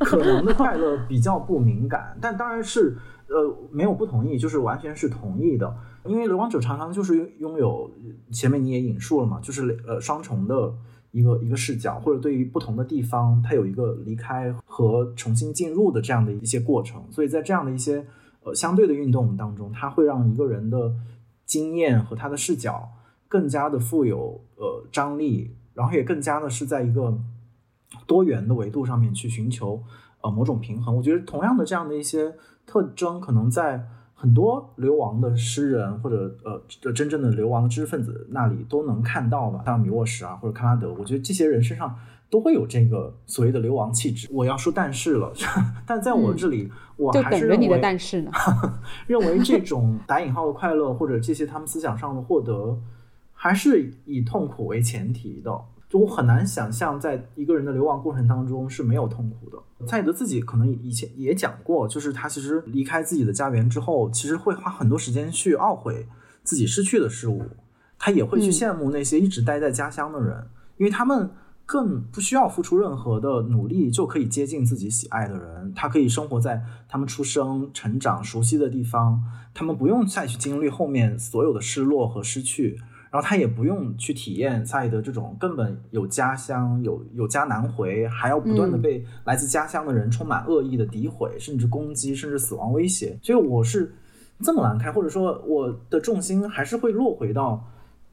[0.00, 2.14] 可能的快乐比较不敏感。
[2.20, 2.94] 但当然是
[3.26, 5.74] 呃没有不同意，就是完全是同意的。
[6.04, 7.90] 因为流亡者常常就是拥有
[8.30, 10.74] 前面你也引述了嘛，就是呃双重的
[11.10, 17.02] 一个一个视角，或者对于不同的地方，它有一个离开和重新进入的这样的一些过程。
[17.10, 18.04] 所以在这样的一些
[18.42, 20.92] 呃相对的运动当中，它会让一个人的
[21.46, 22.90] 经验和他的视角
[23.26, 25.56] 更加的富有呃张力。
[25.74, 27.18] 然后也更加的是在一个
[28.06, 29.82] 多元的维度上面去寻求
[30.22, 30.96] 呃某种平衡。
[30.96, 32.32] 我觉得同样的这样的一些
[32.66, 39.62] 特征，可能在很多流亡的诗人或者呃真正的流亡的知识分子那里都能看到吧。
[39.66, 41.94] 像米沃什啊或者康拉德，我觉得这些人身上
[42.30, 44.28] 都会有这个所谓的流亡气质。
[44.30, 45.32] 我要说但是了，
[45.86, 48.30] 但在我这里，我还是认为但是呢，
[49.06, 52.78] 认为这种打引号的快乐或者这些他们思想上的获得。
[53.44, 55.50] 还是以痛苦为前提的，
[55.86, 59.86] 就我很难想象，在一个人的流亡过程当中是没有痛苦的。
[59.86, 66.06] 蔡德自己可能以前也讲过，就是他其实离开自己的家园之后，其实会花很多时间去懊悔
[66.42, 67.42] 自己失去的事物，
[67.98, 70.46] 他也会去羡慕那些一直待在家乡的人，
[70.78, 71.28] 因为他们
[71.66, 79.22] 更不需要付出任何的努力就可以接近自己喜爱的人，他可以生活在他们出生、成长、熟悉的地方，
[79.52, 82.80] 他们不用再去经历后面所有的失落和失去。
[83.14, 93.16] 然后他也不用去体验萨义德这种根本有家乡有有家难回，还要不断的被来自家乡的人充满恶意的诋毁，甚至攻击，甚至死亡威胁。
[93.22, 93.94] 所以我是
[94.40, 97.64] 这么来看，或者说我的重心还是会落回到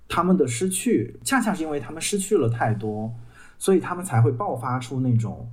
[0.08, 3.12] 他们的失去，恰恰是因为他们失去了太多，
[3.58, 5.50] 所以他们才会爆发出那种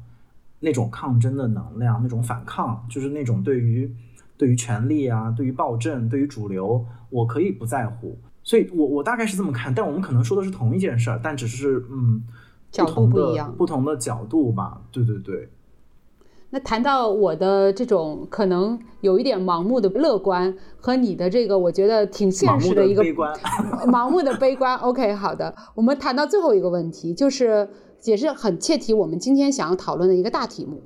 [0.61, 3.91] 那种抗争的能量，那种反抗，就是那种对于
[4.37, 8.19] 对于权力啊，对于暴政，对于主流，我可以不在乎。
[8.49, 12.23] 所以，我我大概是这么看，但我们可能说的是同一件事儿，但只是嗯，
[12.73, 14.81] 角度不一样，不同的角度吧。
[14.91, 15.51] 对对对。
[16.49, 23.39] 那谈到我的这种可能有一点盲目的乐观，和你的这个我觉得挺现实的一个悲观，
[23.87, 24.75] 盲目的悲观。
[24.79, 27.69] OK，好的，我们谈到最后一个问题，就是
[28.05, 30.83] 也是很切题，我们今天想要讨论的一个大题目，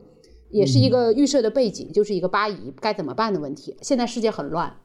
[0.50, 3.76] 也是一个预设的背景，就是一个巴以该怎么办的问题。
[3.82, 4.78] 现在世界很乱，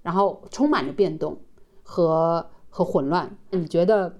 [0.00, 1.40] 然后充满着变动。
[1.88, 4.12] 和和混乱，你觉得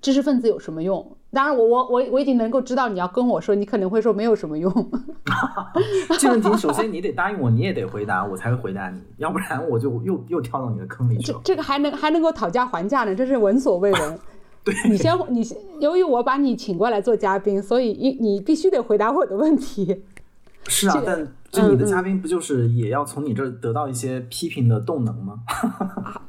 [0.00, 1.04] 知识分子有什么用？
[1.32, 4.72] 当然，我我我我已经能够知道你要跟我说，你可能会说没有什么用。
[6.18, 11.40] 这问题首先你得答应我，你也得回答，我才会回答你，要不然我就又又跳到你的坑里去了。
[11.44, 14.18] 这这个还能还能够讨价还价呢，这是闻所未闻。
[14.64, 15.46] 对你先你
[15.78, 20.02] 由于我把你请过来做嘉宾，所以你你必须得回答我的问题。
[20.68, 25.38] 是啊，但就你的嘉宾不就是也要从你这儿得到一些批评的动能吗？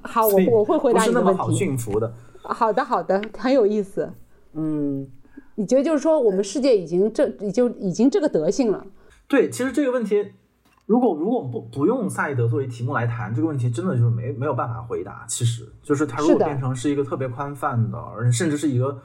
[0.04, 1.34] 好，我我会回答你的问题。
[1.34, 2.14] 不是那么好驯服的。
[2.44, 4.12] 好的，好的，很有意思。
[4.54, 5.08] 嗯，
[5.56, 8.86] 你觉得就是说我们世界已经这已经已经这个德性了？
[9.28, 10.16] 对，其实这个问题，
[10.86, 15.26] 如果如果不不用萨义德作为题目来谈这个问题，真的就是没没有办法回答。
[15.28, 18.98] 其实就是它如果变成是一个特别宽泛的，而且甚至是一个。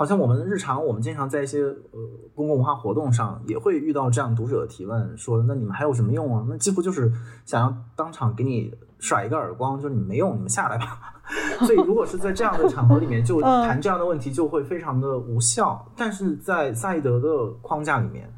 [0.00, 2.00] 好像我们日常，我们经常在一些呃
[2.34, 6.42] 公共文化活动上也会遇到这样读者的提问，说那你们还有什么用啊？
[6.48, 7.12] 那几乎就是
[7.44, 11.20] 想要当场给你甩一个耳光，就是你没用，你们下来吧。
[11.66, 15.86] 所以如果是在这样的场合里面就 谈这样的问题，就会非常的无效。
[15.94, 18.32] 但是在萨义德的框架里面，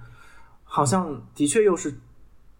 [0.65, 1.95] 好像的确又是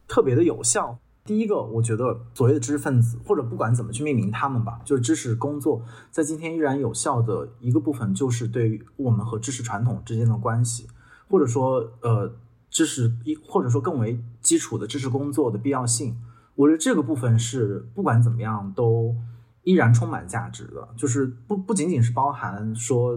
[0.07, 0.97] 特别的有效。
[1.25, 10.89] 第一个，我觉得所谓的知识分子，或者不管怎么去命名他们吧，就是知识工作，在今天依然有效的一个部分，就是对于我们和知识传统之间的关系，
[11.29, 12.35] 或者说，呃，
[12.69, 16.17] 知识一或者说更为基础的知识工作的必要性。
[16.57, 19.15] 我觉得这个部分是不管怎么样都
[19.63, 23.17] 依然充满价值的，就是不不仅仅是包含说，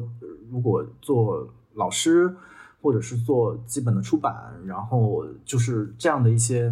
[0.52, 2.36] 如果做老师
[2.84, 6.72] 或者是做基本的出版，然后就是这样的一些。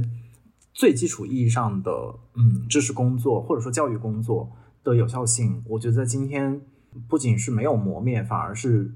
[0.74, 1.91] 最基础意义上的，
[2.34, 4.51] 嗯，知识工作或者说教育工作
[4.84, 6.61] 的有效性，我觉得在今天
[7.07, 8.91] 不仅是没有磨灭，反而是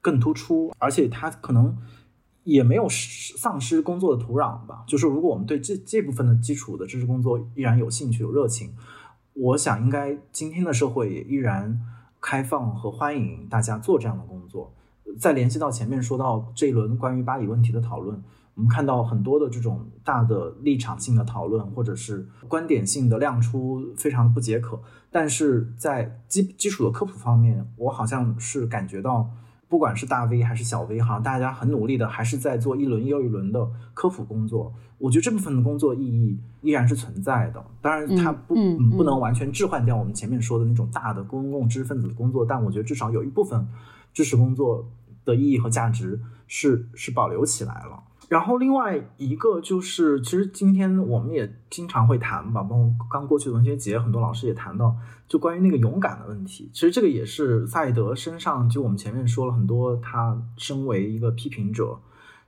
[0.00, 1.76] 更突出，而且它可能
[2.42, 4.82] 也没有丧失工作的土壤吧。
[4.86, 8.74] 就是如果我们对这这部分的基础的知识工作依然有兴趣、有热情，
[9.34, 11.80] 我想应该今天的社会也依然
[12.20, 14.74] 开放和欢迎大家做这样的工作。
[15.18, 18.20] 再联系到前面说到这一轮关于巴以问题的讨论。
[18.54, 24.80] 我们看到很多的这种大的立场性的讨论，或者是观点性的亮出，非常不解渴。
[25.10, 29.30] 但是在基基础的科普方面，我好像是感觉到，
[29.68, 34.72] 不管是大 V 还是小 V，好像大家很努力的，还是在做一轮又一轮的科普工作。
[34.98, 37.64] 我觉得这部分的工作意义依然是存在的。
[37.80, 43.66] 当然，它不嗯不能完全置换掉我们前面说的那种大的公共知识分子的工作，但我觉得至少有一部分
[44.12, 44.86] 知识工作
[45.24, 48.02] 的意义和价值是是保留起来了。
[48.30, 54.94] 然后另外一个就是，其实今天我们也经常会谈吧，包括刚过去的文学节，很多老师也谈到，
[55.26, 56.70] 就关于那个勇敢的问题。
[56.72, 61.98] 其实这个也是萨义德身上，就我们前面说了很多，他身为一个批评者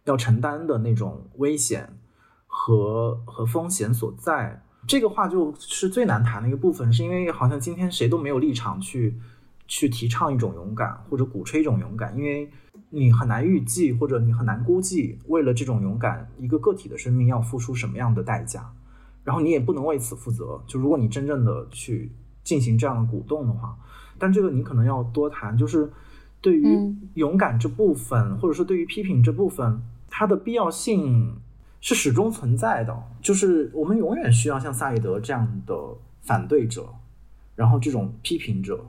[0.05, 1.99] 要承担的那种危险
[2.47, 4.63] 和和风险所在。
[4.87, 9.19] 这个话就是最难谈的一个部分，是因为好像今天谁都没有立场去
[9.67, 12.49] 去提倡一种勇敢或者鼓吹一种勇敢，因为。
[12.95, 18.71] 你很难预计，或者你很难估计，为了这种勇敢，一个个体的生命要付出什么样的代价，
[19.25, 20.63] 然后你也不能为此负责。
[20.67, 22.13] 就如果你真正的去
[22.45, 23.75] 进行这样的鼓动的话，
[24.19, 25.91] 但这个你可能要多谈，就是
[26.43, 31.35] 对于勇敢这部分，或者说对于批评这部分，它的必要性
[31.81, 32.95] 是始终存在的。
[33.23, 35.75] 就是我们永远需要像萨义德这样的
[36.21, 36.93] 反对者，
[37.57, 38.85] 然后这种批评者，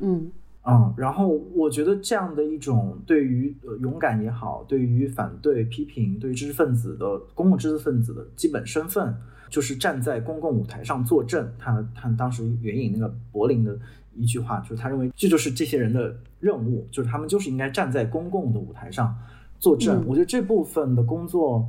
[0.00, 0.30] 嗯。
[0.68, 9.14] 嗯，然后我觉得这样的一种对于呃勇敢也好，对于反对批评，对于知识分子的公共知识分子的基本身份，
[9.48, 11.48] 就是站在公共舞台上作证。
[11.56, 13.78] 他他当时援引那个柏林的
[14.16, 19.16] 一句话，就是他认为这就是这些人的任务，就是他们就是应该站在公共的舞台上
[19.60, 20.02] 作证。
[20.04, 21.64] 我觉得这部分的工作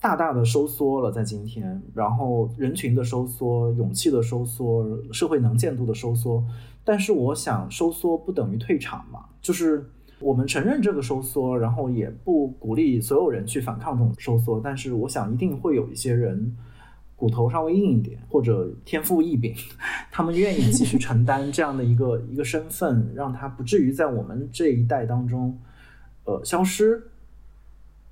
[0.00, 6.42] 大大的收缩了，在今天，然后人群的收缩，勇气的收缩，社会能见度的收缩。
[6.86, 9.84] 但是我想收缩不等于退场嘛，就是
[10.20, 14.60] 我们承认这个收缩，然后也不鼓励所有人去反抗这种收缩。
[14.62, 16.56] 但是我想一定会有一些人
[17.16, 19.52] 骨头稍微硬一点，或者天赋异禀，
[20.12, 25.58] 他们愿意继续承担这样的一个一个身份，让他不至于在我们这一代当中
[26.24, 27.02] 呃消失。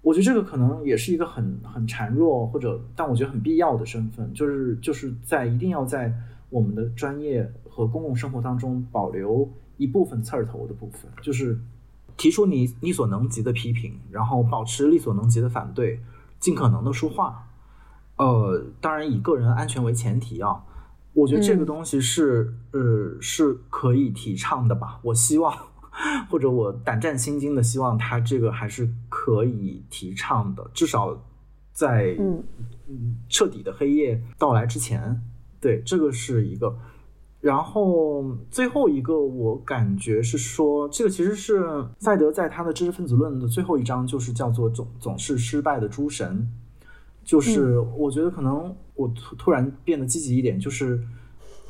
[0.03, 6.13] 我觉得这个可能也是一个很很孱弱，或者但我觉得很必要的身份，就是就是在一定要在
[6.55, 7.53] 我们的专业。
[7.77, 11.59] 和公共生活当中保留一部分刺儿头的部分，就是
[12.17, 15.99] 提出你力所能及的批评，然后保持力所能及的反对，
[16.39, 17.49] 尽可能的说话。
[18.17, 20.65] 呃，当然以个人安全为前提啊。
[21.15, 25.01] 我觉得这个东西是呃是可以提倡的吧。
[25.03, 25.53] 我希望，
[26.31, 31.21] 或者我胆战心惊的希望，他这个还是可以提倡的，至少
[31.73, 32.41] 在嗯
[33.29, 35.21] 彻底的黑夜到来之前，
[35.65, 36.77] 对这个是一个。
[37.41, 41.63] 然后最后一个，我感觉是说，这个其实是
[41.99, 46.47] 赛德在他的知识分子论的最后一章，就是叫做“总总是失败的诸神”。
[47.25, 51.01] 就是我觉得可能我突突然变得积极一点，就是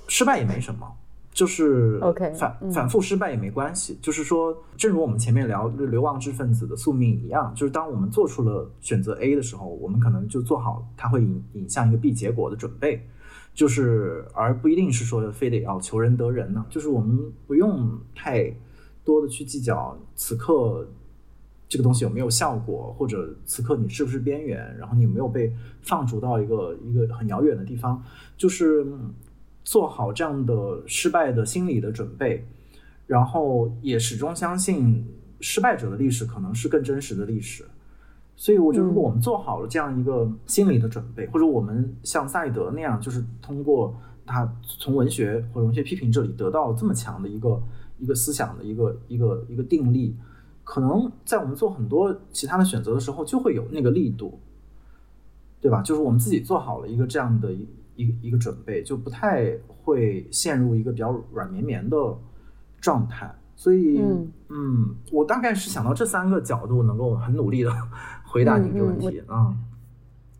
[0.08, 0.86] 失败也没什么，
[1.32, 3.98] 就是 OK 反反复失败也没关系。
[4.00, 13.04] 就是说，正如我们前面聊流亡知识分子的宿命一样，就是当我们做出了选择 A 的时候，我们可能就做好它会引引向一个 B 结果的准备。
[13.54, 16.66] 就是，而不一定是说非得要求人得人呢。
[16.68, 18.52] 就是我们不用太
[19.04, 20.88] 多的去计较此刻
[21.68, 25.52] 这个东西有没有效果，或者此刻你是不是边缘，然后你有没有被
[25.82, 28.02] 放逐到一个一个很遥远的地方。
[28.36, 28.84] 就是
[29.62, 32.44] 做好这样的失败的心理的准备，
[33.06, 35.06] 然后也始终相信
[35.40, 37.64] 失败者的历史可能是更真实的历史。
[38.36, 43.94] 所以我觉得，如果我们做好了这样一个心理的准备，或者我们像赛德那样，就是通过
[44.26, 47.62] 他从文学或者文学批评这里得到这么强的一个
[47.98, 50.16] 一个思想的一个一个一个定力，
[50.64, 54.40] 可能在我们做很多其他的选择的时候，就会有那个力度，
[55.60, 55.80] 对吧？
[55.80, 61.96] 就是我们自己做好了一个这样的一一个一个准备，就不太会陷入一个比较软绵绵的
[62.80, 63.32] 状态。
[63.56, 64.00] 所以，
[64.48, 67.70] 嗯，我大概是想到这三个角度，能够很努力的。
[68.34, 69.54] 回答你这个问题啊，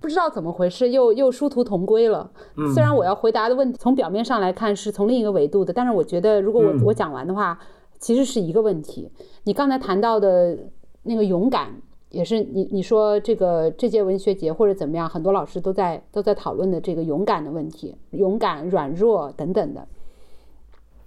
[0.01, 2.28] 不知道怎么回事，又又殊途同归了。
[2.74, 7.57] 虽然我要回答的问题从表面上来看是从另一个维度的，但是我觉得如果我我讲完的话，
[8.01, 9.09] 其实是一个问题。
[9.45, 10.59] 你刚才谈到的
[11.05, 11.70] 那个勇敢，
[12.11, 19.86] 也是你你说这个这届文学节或者怎么样，很多老师都在都在讨论的这个勇敢的问题，勇敢、软弱等等的。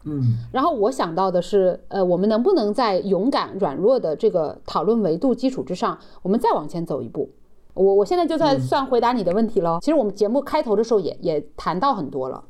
[0.09, 7.29] 嗯，然后我想到的是，呃，我们能不能在勇敢、软弱的这个讨论维度基础之上，我们再往前走一步？
[7.73, 9.79] 我我现在就在算回答你的问题了。
[9.81, 12.43] 其实我们节目开头的时候也也谈到很多了，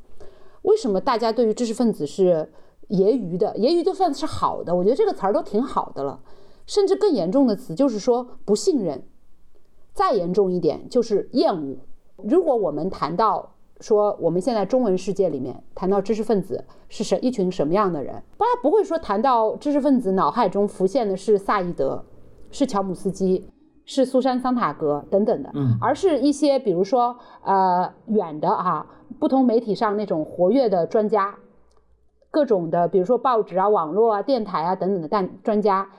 [0.61, 2.51] 为什么大家对于知识分子是
[2.89, 3.53] 揶揄的？
[3.55, 6.19] 揶揄就算是好的，我觉得这个词儿都挺好的了。
[6.65, 9.03] 甚至更严重的词就是说不信任，
[9.93, 11.77] 再严重一点就是厌恶。
[12.17, 13.53] 如果我们谈到。
[13.79, 18.13] 说我们现在中文世界里面谈到知识分子是什一群什么样的人？
[18.37, 22.03] 大家不会说谈到知识分子脑海中浮现的是萨义德，
[22.49, 23.49] 是乔姆斯基，
[23.85, 28.87] 是苏珊桑塔格等等的，嗯，而是一些比如说呃远的啊，
[29.19, 31.35] 不同媒体上那种活跃的专家，
[32.31, 35.89] 各种的，比如说报纸啊、网络啊、电台啊等等的但专家，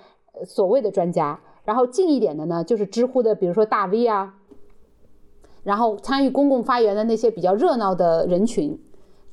[0.45, 1.41] 所谓的专家。
[1.65, 4.35] 然后近一点的呢，就是知乎的，比如说大 V 啊，
[5.63, 8.81] 然后参与公共发言的那些比较热闹的人群，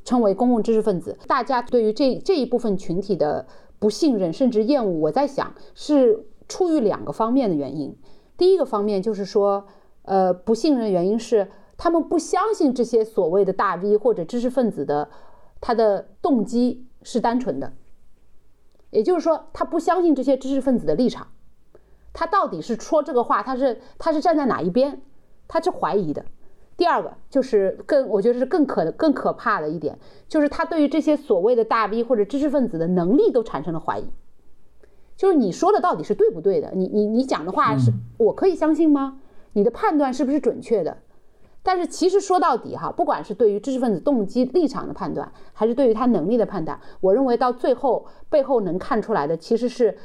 [0.03, 1.17] 称为公共知识分子。
[1.27, 3.47] 大家对于这这一部分群体的
[3.79, 7.95] 不信任甚至厌恶，我在想是出于两个方面的原因。
[8.37, 9.65] 第一个方面就是说，
[10.03, 15.09] 呃，不信任原因是他们不相信这些所谓的大 V 或者知识分子的
[15.61, 17.73] 他的动机是单纯的，
[18.91, 21.27] 也就是说，他不相信这些知识分子的立场。
[22.13, 25.01] 他到底是说这个话，他是他是站在哪一边，
[25.47, 26.23] 他是怀疑的。
[26.77, 34.05] 第二个就是更，我觉得是更可更可怕的一点，就是他对于这些所谓的大 V 或者知识分子的能力都产生了怀疑。
[35.15, 36.71] 就是你说的到底是对不对的？
[36.75, 39.19] 你你你讲的话是我可以相信吗？
[39.53, 40.97] 你的判断是不是准确的？
[41.63, 49.97] 但是其实说到底哈，不管是对于知识分子动机立场的判断，还是对于他能力的判断，我认为到最后背后能看出来的其实是。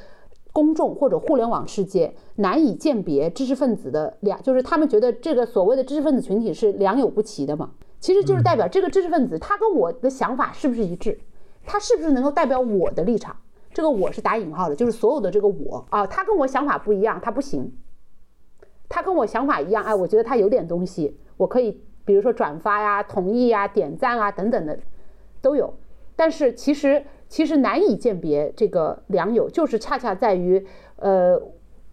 [0.52, 7.70] 公众或者互联网世界难以鉴别知识分子的良，就是他们觉得这个所谓的知识分子群体是良莠不齐的嘛？
[8.00, 11.20] 其实就是代表这个知识分子他跟我的想法是不是一致，
[11.64, 13.36] 他是不是能够代表我的立场？
[13.72, 17.72] 这个我是打引号的，就是所有的这个我啊，他跟我想法不一样，他不行。
[18.88, 24.78] 他跟我想法一样，哎，我觉得他有点东西，我可以比如说转发呀、同意呀、点赞啊等等的
[25.40, 25.74] 都有，
[26.16, 27.04] 但是其实。
[27.30, 30.66] 其实难以鉴别这个良友，就是恰恰在于，
[30.96, 31.40] 呃，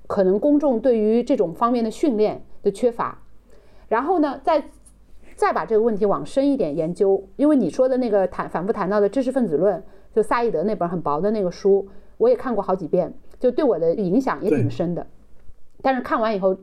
[0.08, 3.22] 可能公众对于这种方面的训练的缺乏。
[3.88, 4.72] 然后呢，再
[5.36, 9.82] 再把这个问题往深一点研究，因为你说的那个谈反复谈到的知识分子论，
[10.12, 15.06] 就萨义德那本很薄的那个书，我也看过好几遍，就对我的影响也挺深的。
[15.84, 16.58] 但是看完以后，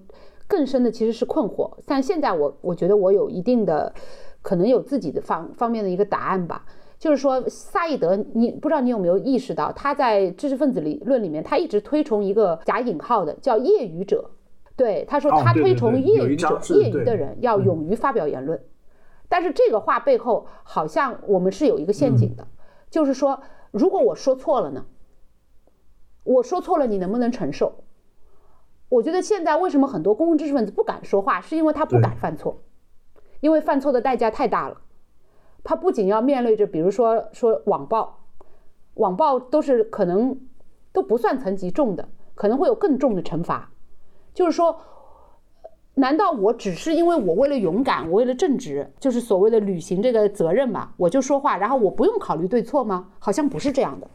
[0.49, 1.70] 更深的其实是困惑。
[1.87, 3.95] 但现在我我觉得我有一定的，
[4.43, 6.66] 可能有自己的方方面的一个答案吧。
[7.05, 14.30] 就是说，萨义德，你不知道你有没有意识到，他在知识分子理论里面，他一直推崇一个假引号的叫业余者。
[14.74, 18.59] 对，他说他推崇业余者，业余的人要勇于发表言论。
[19.28, 22.48] 但是这个话背后好像我们是有一个陷阱的，
[22.88, 23.38] 就是说，
[23.70, 24.86] 如果我说错了呢？
[26.22, 27.84] 我说错了，你能不能承受？
[28.88, 32.62] 我觉得现在为什么很多公共知识分子不敢说话，是因为他不敢犯错，
[33.42, 34.80] 因为犯错的代价太大了。
[35.65, 38.21] 他不仅要面对着，比如说说网暴，
[38.95, 40.39] 网暴都是可能
[40.93, 43.71] 都不算层级重的，可能会有更重的惩罚。
[44.35, 44.79] 就是说，
[45.95, 53.12] 难道我只是因为我为了勇敢，我为了正直，就是所谓的履行这个责任嘛，我就说话，然后我不用考虑对错吗？
[53.19, 54.11] 好像不是这样的。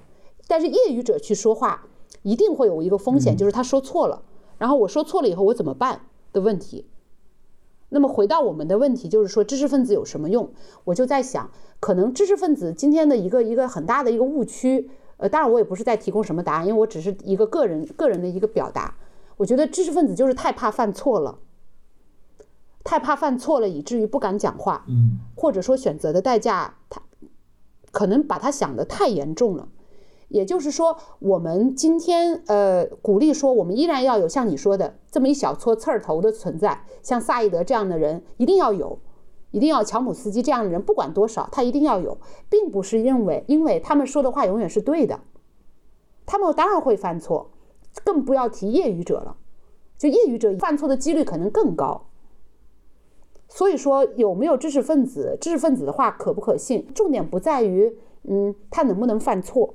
[0.47, 1.87] 但是业余者去说话，
[2.21, 4.21] 一定会有一个风险，就是他说错了，
[4.57, 6.85] 然后我说错了以后我怎么办的问题。
[7.89, 10.51] 那么回到我们的问题，就是说知识分子有什么用？
[10.83, 18.95] 我就在想，可能知识分子今天的一个一个很大的一个误区，呃，当然我也不是在提供什么答案，因为我只是一个个人个人的一个表达。
[19.37, 21.39] 我觉得知识分子就是太怕犯错了，
[22.83, 27.01] 太怕犯错了，以至于不敢讲话，嗯，或者说选择的代价，他
[27.91, 29.67] 可能把他想的太严重了。
[30.29, 38.99] 也就是说，我们今天呃鼓励说，我们依然要有像你说的这么一小撮刺儿头的存在，像萨义德这样的人一定要有，
[39.51, 42.17] 一定要乔姆斯基这样的人，不管多少，他一定要有，
[42.49, 45.19] 并不是因为因为他们说的话永远是对的，
[46.25, 47.49] 他们当然会犯错，
[48.03, 49.35] 更不要提业余者了，
[49.97, 52.05] 就业余者犯错的几率可能更高。
[53.47, 59.73] 所以说，有没有知识分子，知识分子的话可不可信，重点不在于嗯他能不能犯错。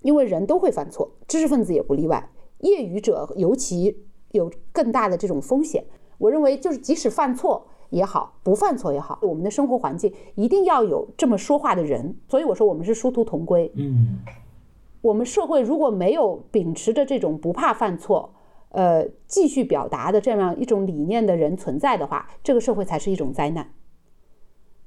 [0.00, 2.30] 因为人都会犯错，知识分子也不例外，
[2.60, 5.84] 业余者尤其有更大的这种风险。
[6.18, 12.16] 我认为，就是即使犯错也好，不犯错也好，我们的生活环境一定要有这么说话的人。
[12.28, 13.70] 所以我说，我们是殊途同归。
[13.76, 14.18] 嗯，
[15.00, 18.34] 我们社会如果没有秉持着这种不怕犯错，
[18.70, 23.70] 呃，继续表达的这样一种理念的人存在的话，这个社会才是一种灾难。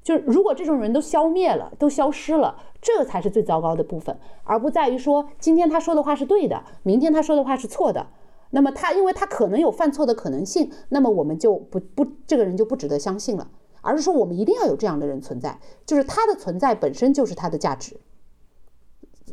[0.04, 8.08] 就是如果这种人都消灭了，都消失了，这才是最糟糕的部分，而不在于说今天他说的话是对的，明天他说的话是错的。
[8.50, 13.48] 那么他因为他可能有犯错的可能性，那么我们就不不这个人就不值得相信了，
[13.82, 17.96] 而是说我们一定要有这样的人存在，就是他的存在本身就是他的价值。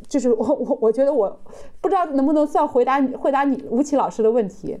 [0.07, 1.39] 就是我我我觉得我
[1.81, 4.79] 不知道能不能算回答你回答你吴奇老师的问题。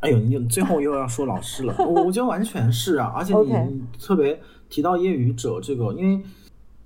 [0.00, 4.40] 哎呦，你最后又要说老师了，我我觉得完全是啊，而且你特别。
[4.68, 6.22] 提到业余者这个，因为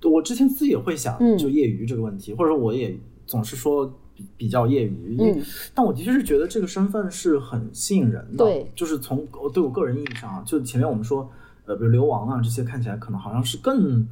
[0.09, 2.97] 我之前自己也会想，就业余这个问题，或者说我也
[3.27, 3.85] 总是说
[4.15, 5.41] 比比较业余，因为
[5.73, 11.29] 但我的确是觉得这个身份是很吸引人的，对，就是从对我个人意义上啊，就前面我们说，
[11.65, 14.07] 呃，比如流亡啊这些看起来可能好像是更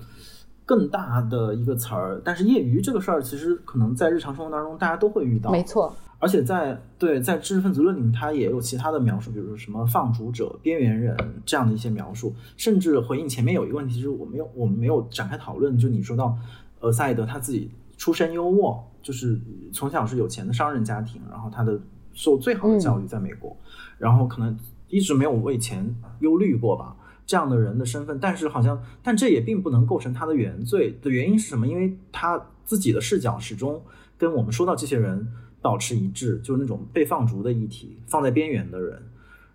[0.65, 2.21] 更大的一个词儿。
[2.23, 5.51] 但是业余这个事儿，其实可能在日常生活当中大家都会遇到。
[5.51, 5.95] 没错。
[6.21, 11.15] 而且在对在知识分子论里面，它也有其他的描述，比如说什么放逐者、边缘人
[11.45, 12.35] 这样的一些描述。
[12.57, 16.37] 甚至回应前面有一个问题，就是我没有我们没有展开讨论，就你说到，
[16.81, 19.39] 呃，赛德他自己出身优渥，就是
[19.71, 21.79] 从小是有钱的商人家庭，然后他的
[22.11, 23.55] 受最好的教育在美国，
[23.97, 24.57] 然后可能
[24.89, 26.97] 一直没有为钱忧虑过吧。
[27.25, 31.65] 这样的人的身份，但是好像，但这也并不能构成他的原罪的原因是什么？
[31.65, 33.81] 因为他自己的视角始终
[34.17, 35.25] 跟我们说到这些人。
[35.61, 39.01] 保持一致，就是那种被放逐的议题，放在边缘的人，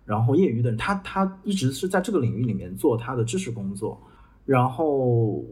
[0.05, 4.01] 然后业余的人，他他一直是在这个领域里面做他的知识工作。
[4.45, 4.85] 然后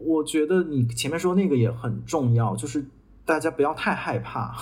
[0.06, 2.84] 我觉得你前面说那个也很重要，就是
[3.24, 4.54] 大家不要太害怕，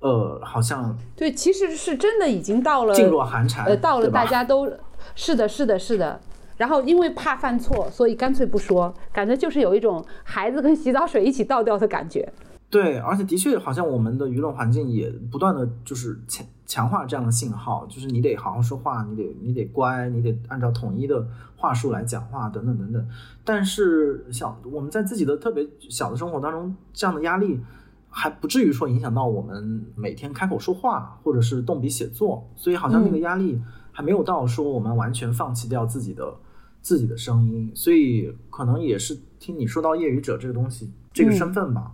[0.00, 4.68] 呃，好像对，其实是真的已经到了噤若寒蝉，呃，到了大家都
[5.14, 6.20] 是的，是的，是的。
[6.56, 12.32] 然后因为怕犯错，所以干脆不说，感觉就是有一种孩子跟洗澡水一起倒掉的感觉。
[12.68, 21.24] 对，而且的确，好像我们的舆论环境也不断的就是强强化这样的信号，就是你得好好说话，你得你得乖，你得按照统一的
[21.56, 23.08] 话术来讲话，等等等等。
[23.44, 27.60] 但是，像我们在自己的特别小的生活当中，这样的压力
[28.10, 32.50] 还不至于说影响到我们每天开口说话，或者是动笔写作。
[32.56, 33.62] 所以，好像那个压力
[33.92, 36.34] 还没有到说我们完全放弃掉自己的
[36.82, 37.70] 自己的声音。
[37.76, 41.92] 所以，可能也是听你说到业余者这个东西，这个身份吧。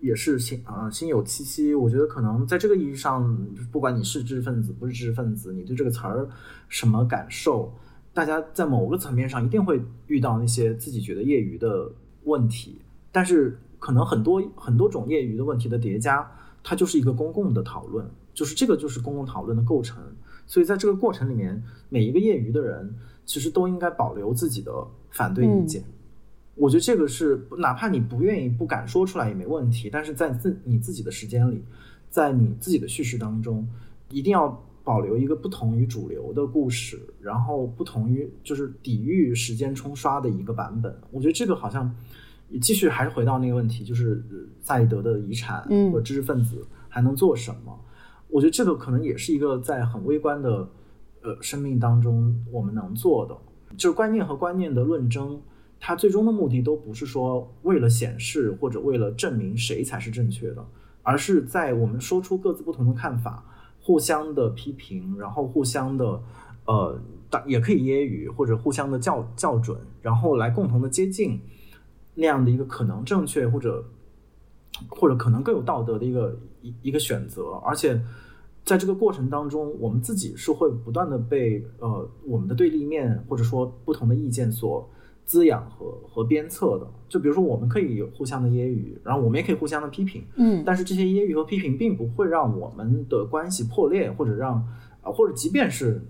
[0.00, 1.74] 也是心啊，心有戚戚。
[1.74, 6.28] 我觉得可能在这个意义上，不管你是知识分子不是知识分子，你对这个词儿
[6.68, 7.72] 什么感受，
[8.12, 11.90] 大家在某个层面上一定会遇到那些自己觉得业余的
[12.24, 12.80] 问题。
[13.12, 16.30] 但是可能很多很多种业余的问题的叠加，
[16.62, 20.02] 它就是一个公共的讨论，就是这个就是公共讨论的构成。
[20.46, 22.94] 所以在这个过程里面，每一个业余的人
[23.24, 24.72] 其实都应该保留自己的
[25.10, 25.84] 反对意见。
[26.60, 31.64] 我觉得这个是，哪怕你不愿意、不敢说出来也没问题，但是在自你自己的时间里，
[32.10, 33.66] 在你自己的叙事当中，
[34.10, 40.94] 一定要保留一个不同于主流的故事，然后不同于就是抵御时间冲刷的一个版本。
[41.10, 41.90] 我觉得这个好像
[42.60, 44.22] 继续还是回到那个问题，就是
[44.60, 47.74] 赛德的遗产和知识分子还能做什么？
[48.28, 50.68] 我觉得这个可能也是一个在很微观的
[51.22, 53.34] 呃生命当中我们能做的，
[53.78, 55.40] 就是观念和观念的论争。
[55.82, 60.62] 它最终的目的都不是说为了显示或者为了证明谁才是正确的，
[61.02, 63.42] 而是在我们说出各自不同的看法，
[63.80, 66.22] 互相的批评，然后互相的，
[66.66, 67.00] 呃，
[67.46, 71.40] 也可以揶揄或者互相的校校准，然后来共同的接近
[72.14, 73.82] 那样的一个可能正确或者
[74.88, 77.52] 或者可能更有道德的一个一一个选择。
[77.64, 77.98] 而且
[78.64, 84.86] 在这个过程当中，我们自己是会不断的被呃我们的对立面或者说不同的意见所。
[85.30, 94.54] 滋养和和鞭策的，就比如说我们可以有互相的揶揄，然后我们也可以互相的批评，嗯，但是这些揶揄和批评并不会让我们的关系破裂，或者让
[95.02, 96.02] 啊，或者即便是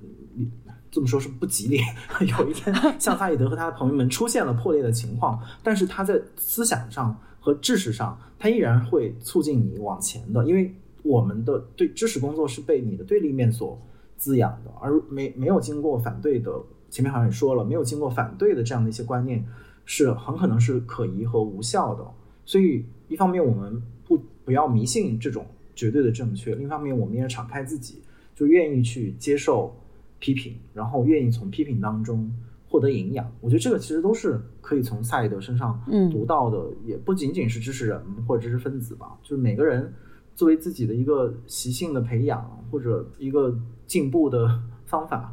[0.90, 1.80] 这么说，是不吉利。
[2.38, 13.78] 有一天， 像萨义德和他的朋友们出现了破裂的情况，但是他在思想上和知识上，他依然会促进你往前的，因为我们的对知识工作是被你的对立面所
[14.16, 16.50] 滋养的，而没没有经过反对的。
[16.90, 19.46] 前面好像也说了，没有经过反对的这样的一些观念，
[19.84, 22.04] 是很可能是可疑和无效的。
[22.44, 28.02] 所以，一方面我们不不要迷信这种绝对的正确，另一方面我们也敞开自己，
[28.34, 29.72] 就愿意去接受
[30.18, 32.28] 批评，然后愿意从批评当中
[32.68, 33.30] 获得营养。
[33.40, 35.80] 我觉得这个其实都是可以从萨义德身上
[36.10, 39.92] 读到的，也不仅仅是知识人或者知识分子吧，就是每个人
[40.34, 43.56] 作为自己的一个习性的培养或者一个
[43.86, 45.32] 进步的方法。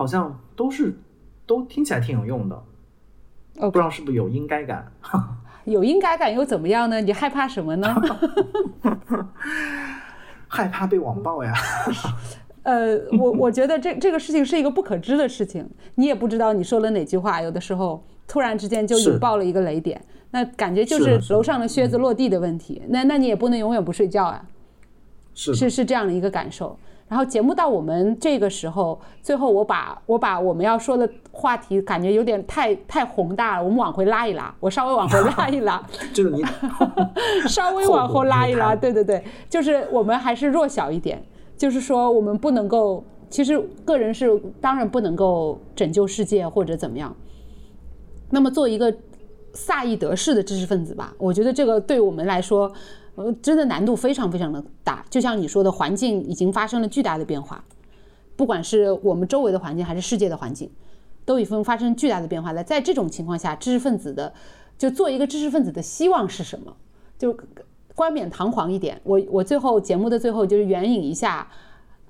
[0.00, 0.98] 好像都是，
[1.44, 2.62] 都听起来挺有用的。
[3.56, 4.90] 不知道是不是有应该感？
[5.66, 7.02] 有应该感又怎么样呢？
[7.02, 7.94] 你害怕什么呢？
[10.48, 11.52] 害怕被网暴呀。
[12.64, 22.80] 呃，我我觉得这这个事情是一个不可知的事情，你也不知道你说了哪句话，有的时候突然之间就引爆了一个雷点，那感觉就是楼上的靴子落地的问题。
[22.88, 24.42] 那那你也不能永远不睡觉啊。
[25.34, 26.78] 是是是这样的一个感受。
[27.10, 35.84] 然后节目到我们这个时候，最后我把我把我们要说的话题感觉有点太太宏大了，我们往回拉一拉，我稍微往回拉一拉，
[36.14, 36.40] 就是你
[37.50, 41.20] 稍微往后拉一拉，对对对，就是我们还是弱小一点，
[41.56, 47.12] 就是说我们不能够，其实个人是当然不能够拯救世界或者怎么样，
[48.30, 48.94] 那么做一个
[49.52, 52.72] 萨义德式的知识分子吧，我觉得这个对我们来说。
[53.20, 57.62] 呃，真的难度非常非常的大，就像你说的，环境已经发生了巨大的变化，
[58.34, 60.70] 不管是我们周围的环境还是世界的环境，
[61.26, 62.64] 都已经发生巨大的变化了。
[62.64, 64.32] 在这种情况下，知识分子的
[64.78, 66.74] 就做一个知识分子的希望是什么？
[67.18, 67.36] 就
[67.94, 68.98] 冠冕堂皇一点。
[69.04, 71.46] 我我最后节目的最后就是援引一下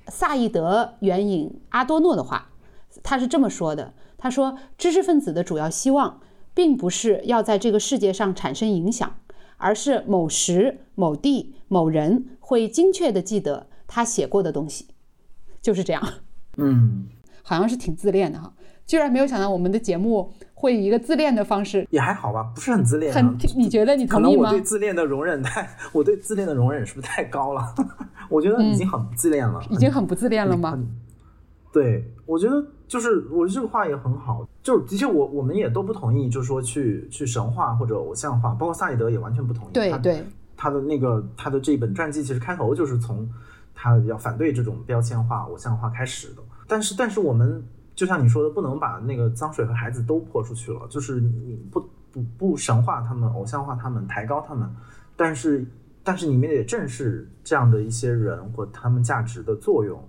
[0.07, 2.51] 萨义德援引阿多诺的话，
[3.03, 6.21] 他是这么说的：他说，知识分子的主要希望，
[6.55, 9.17] 并不是要在这个世界上产生影响，
[9.61, 14.87] 而是某时某地某人会精确的记得他写过的东西。
[15.63, 16.03] 就是这样。
[16.57, 17.07] 嗯，
[17.43, 18.53] 好像是挺自恋的哈，
[18.87, 23.17] 居然没有想到我们的节目会以一个自恋的方式，也还好吧，不是很自恋、啊。
[23.17, 24.51] 很，你觉得你可能我同意吗？
[24.51, 27.75] 对自恋的容忍太， 我对自恋的容忍是不是太高了？
[28.31, 30.71] 我觉得已经很自恋了，已经很不自恋了吗？
[30.73, 30.89] 很
[31.73, 39.73] 对，我觉得就是我这个话也很好，就是的确我我们也都不同意，就是说去去神话或者偶像化，包括萨义德也完全不同意。
[39.73, 40.25] 他对对，
[40.57, 43.29] 他的那个他的这本传记其实开头就是从
[43.73, 46.43] 他要反对这种标签化、偶像化开始的。
[46.67, 47.65] 但是但是我们
[47.95, 51.81] 就像你说的，不能把那个脏水和孩子都泼出去了，就是你不
[52.11, 54.69] 不不神化他们、偶像化他们、抬高他们，
[55.17, 55.65] 但是
[56.03, 60.03] 但是你们也正视这样的一些人或他们价值的作用。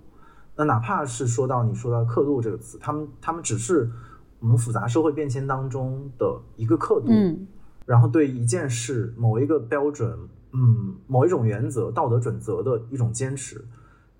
[0.56, 3.90] 那哪怕是说到你说到刻度这个词，他们他们只是
[4.38, 7.46] 我们复杂社会变迁当中的一个刻度，嗯
[7.84, 10.16] 然后对一件事某一个标准，
[10.52, 13.64] 嗯，某一种原则、道德准则的一种坚持，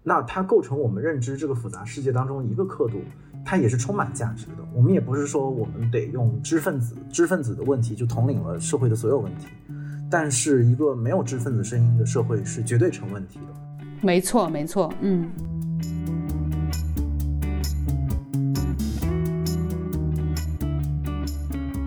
[0.03, 2.99] 那它构成我们认知这个复杂世界当中一个刻度，
[3.45, 4.65] 它也是充满价值的。
[4.75, 9.47] 我们也不是说我们得用知识分子、知识分子的问题就统领了社会的所有问题，
[10.11, 13.87] 但是一个没有知识分子声音的社会是绝对成问题的。
[14.01, 15.31] 没错没错，嗯。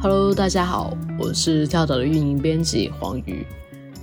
[0.08, 3.44] Hello，大家好，我是跳岛的运营编辑黄瑜。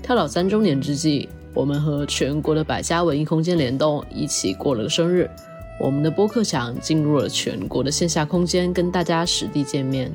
[0.03, 5.31] 跳岛三周年之际，我们和全国的百家文艺空间联动，一起过了个生日。
[5.79, 10.11] 我们的播客墙进入了全国的线下空间，跟大家实地见面。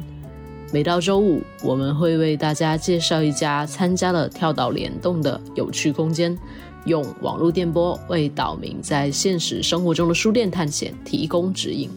[0.74, 6.38] 每到周五，我们会为大家介绍一家参加了跳岛联动的有趣空间，
[6.84, 11.90] 用网络电波为岛民在现实生活中的书店探险提供指引。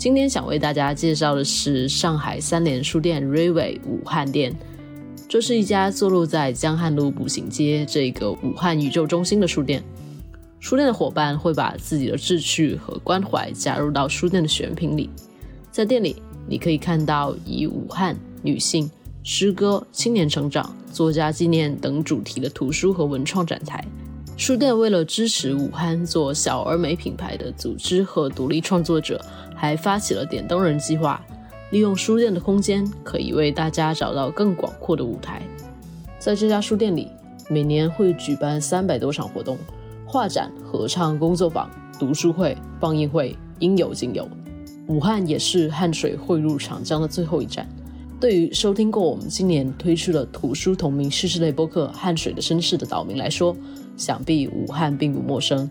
[0.00, 4.56] 今天想为大家介绍的是上海三联书店 Rivay 武汉店。
[5.28, 9.84] 这是一家坐落在江汉路步行街这个武汉宇宙中心的书店。
[10.58, 15.10] 书店的伙伴会把自己的志趣和关怀加入到书店的选品里。
[15.70, 16.16] 在店里，
[16.48, 18.90] 你可以看到以武汉、女性、
[19.22, 23.84] 诗歌、青年成长、作家纪念等主题的图书和文创展台。
[24.38, 29.22] 书店为了支持武汉做小而美品牌的组织和独立创作者，
[29.60, 31.22] 还发起了点灯人计划，
[31.70, 35.42] 利用书店的空间，可以为大家找到更广阔的舞台。
[36.18, 37.08] 在这家书店里，
[37.50, 39.58] 每年会举办三百多场活动，
[40.06, 41.68] 画展、合唱、工作坊、
[41.98, 44.26] 读书会、放映会，应有尽有。
[44.86, 47.68] 武汉也是汉水汇入长江的最后一站。
[48.18, 53.54] 对于收听过我们今年推出的图书同名叙事类播客《汉水的身世》的岛民来说，
[53.98, 55.70] 想必武汉并不陌生。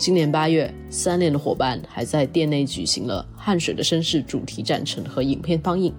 [0.00, 5.92] 今年八月，三联的伙伴还在店内举行了《汗水的身世》主题展陈和影片放映。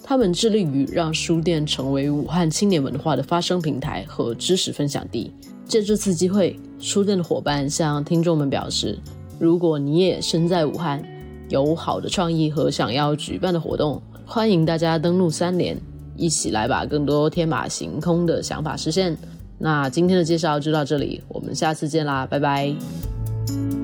[0.00, 5.32] 他们致力于让书店成为武汉青年文化的发声平台和知识分享地。
[5.66, 8.96] 借这次机会，书店的伙伴向听众们表示，
[9.40, 11.02] 如果你也身在武汉，
[11.48, 15.76] 有好的创意和想要举办的活动，欢迎大家登录三联，
[16.16, 19.16] 一起来把更多天马行空的想法实现。
[19.58, 22.72] 那今天的介绍就到这里，我们下次见啦，拜拜。
[23.50, 23.81] you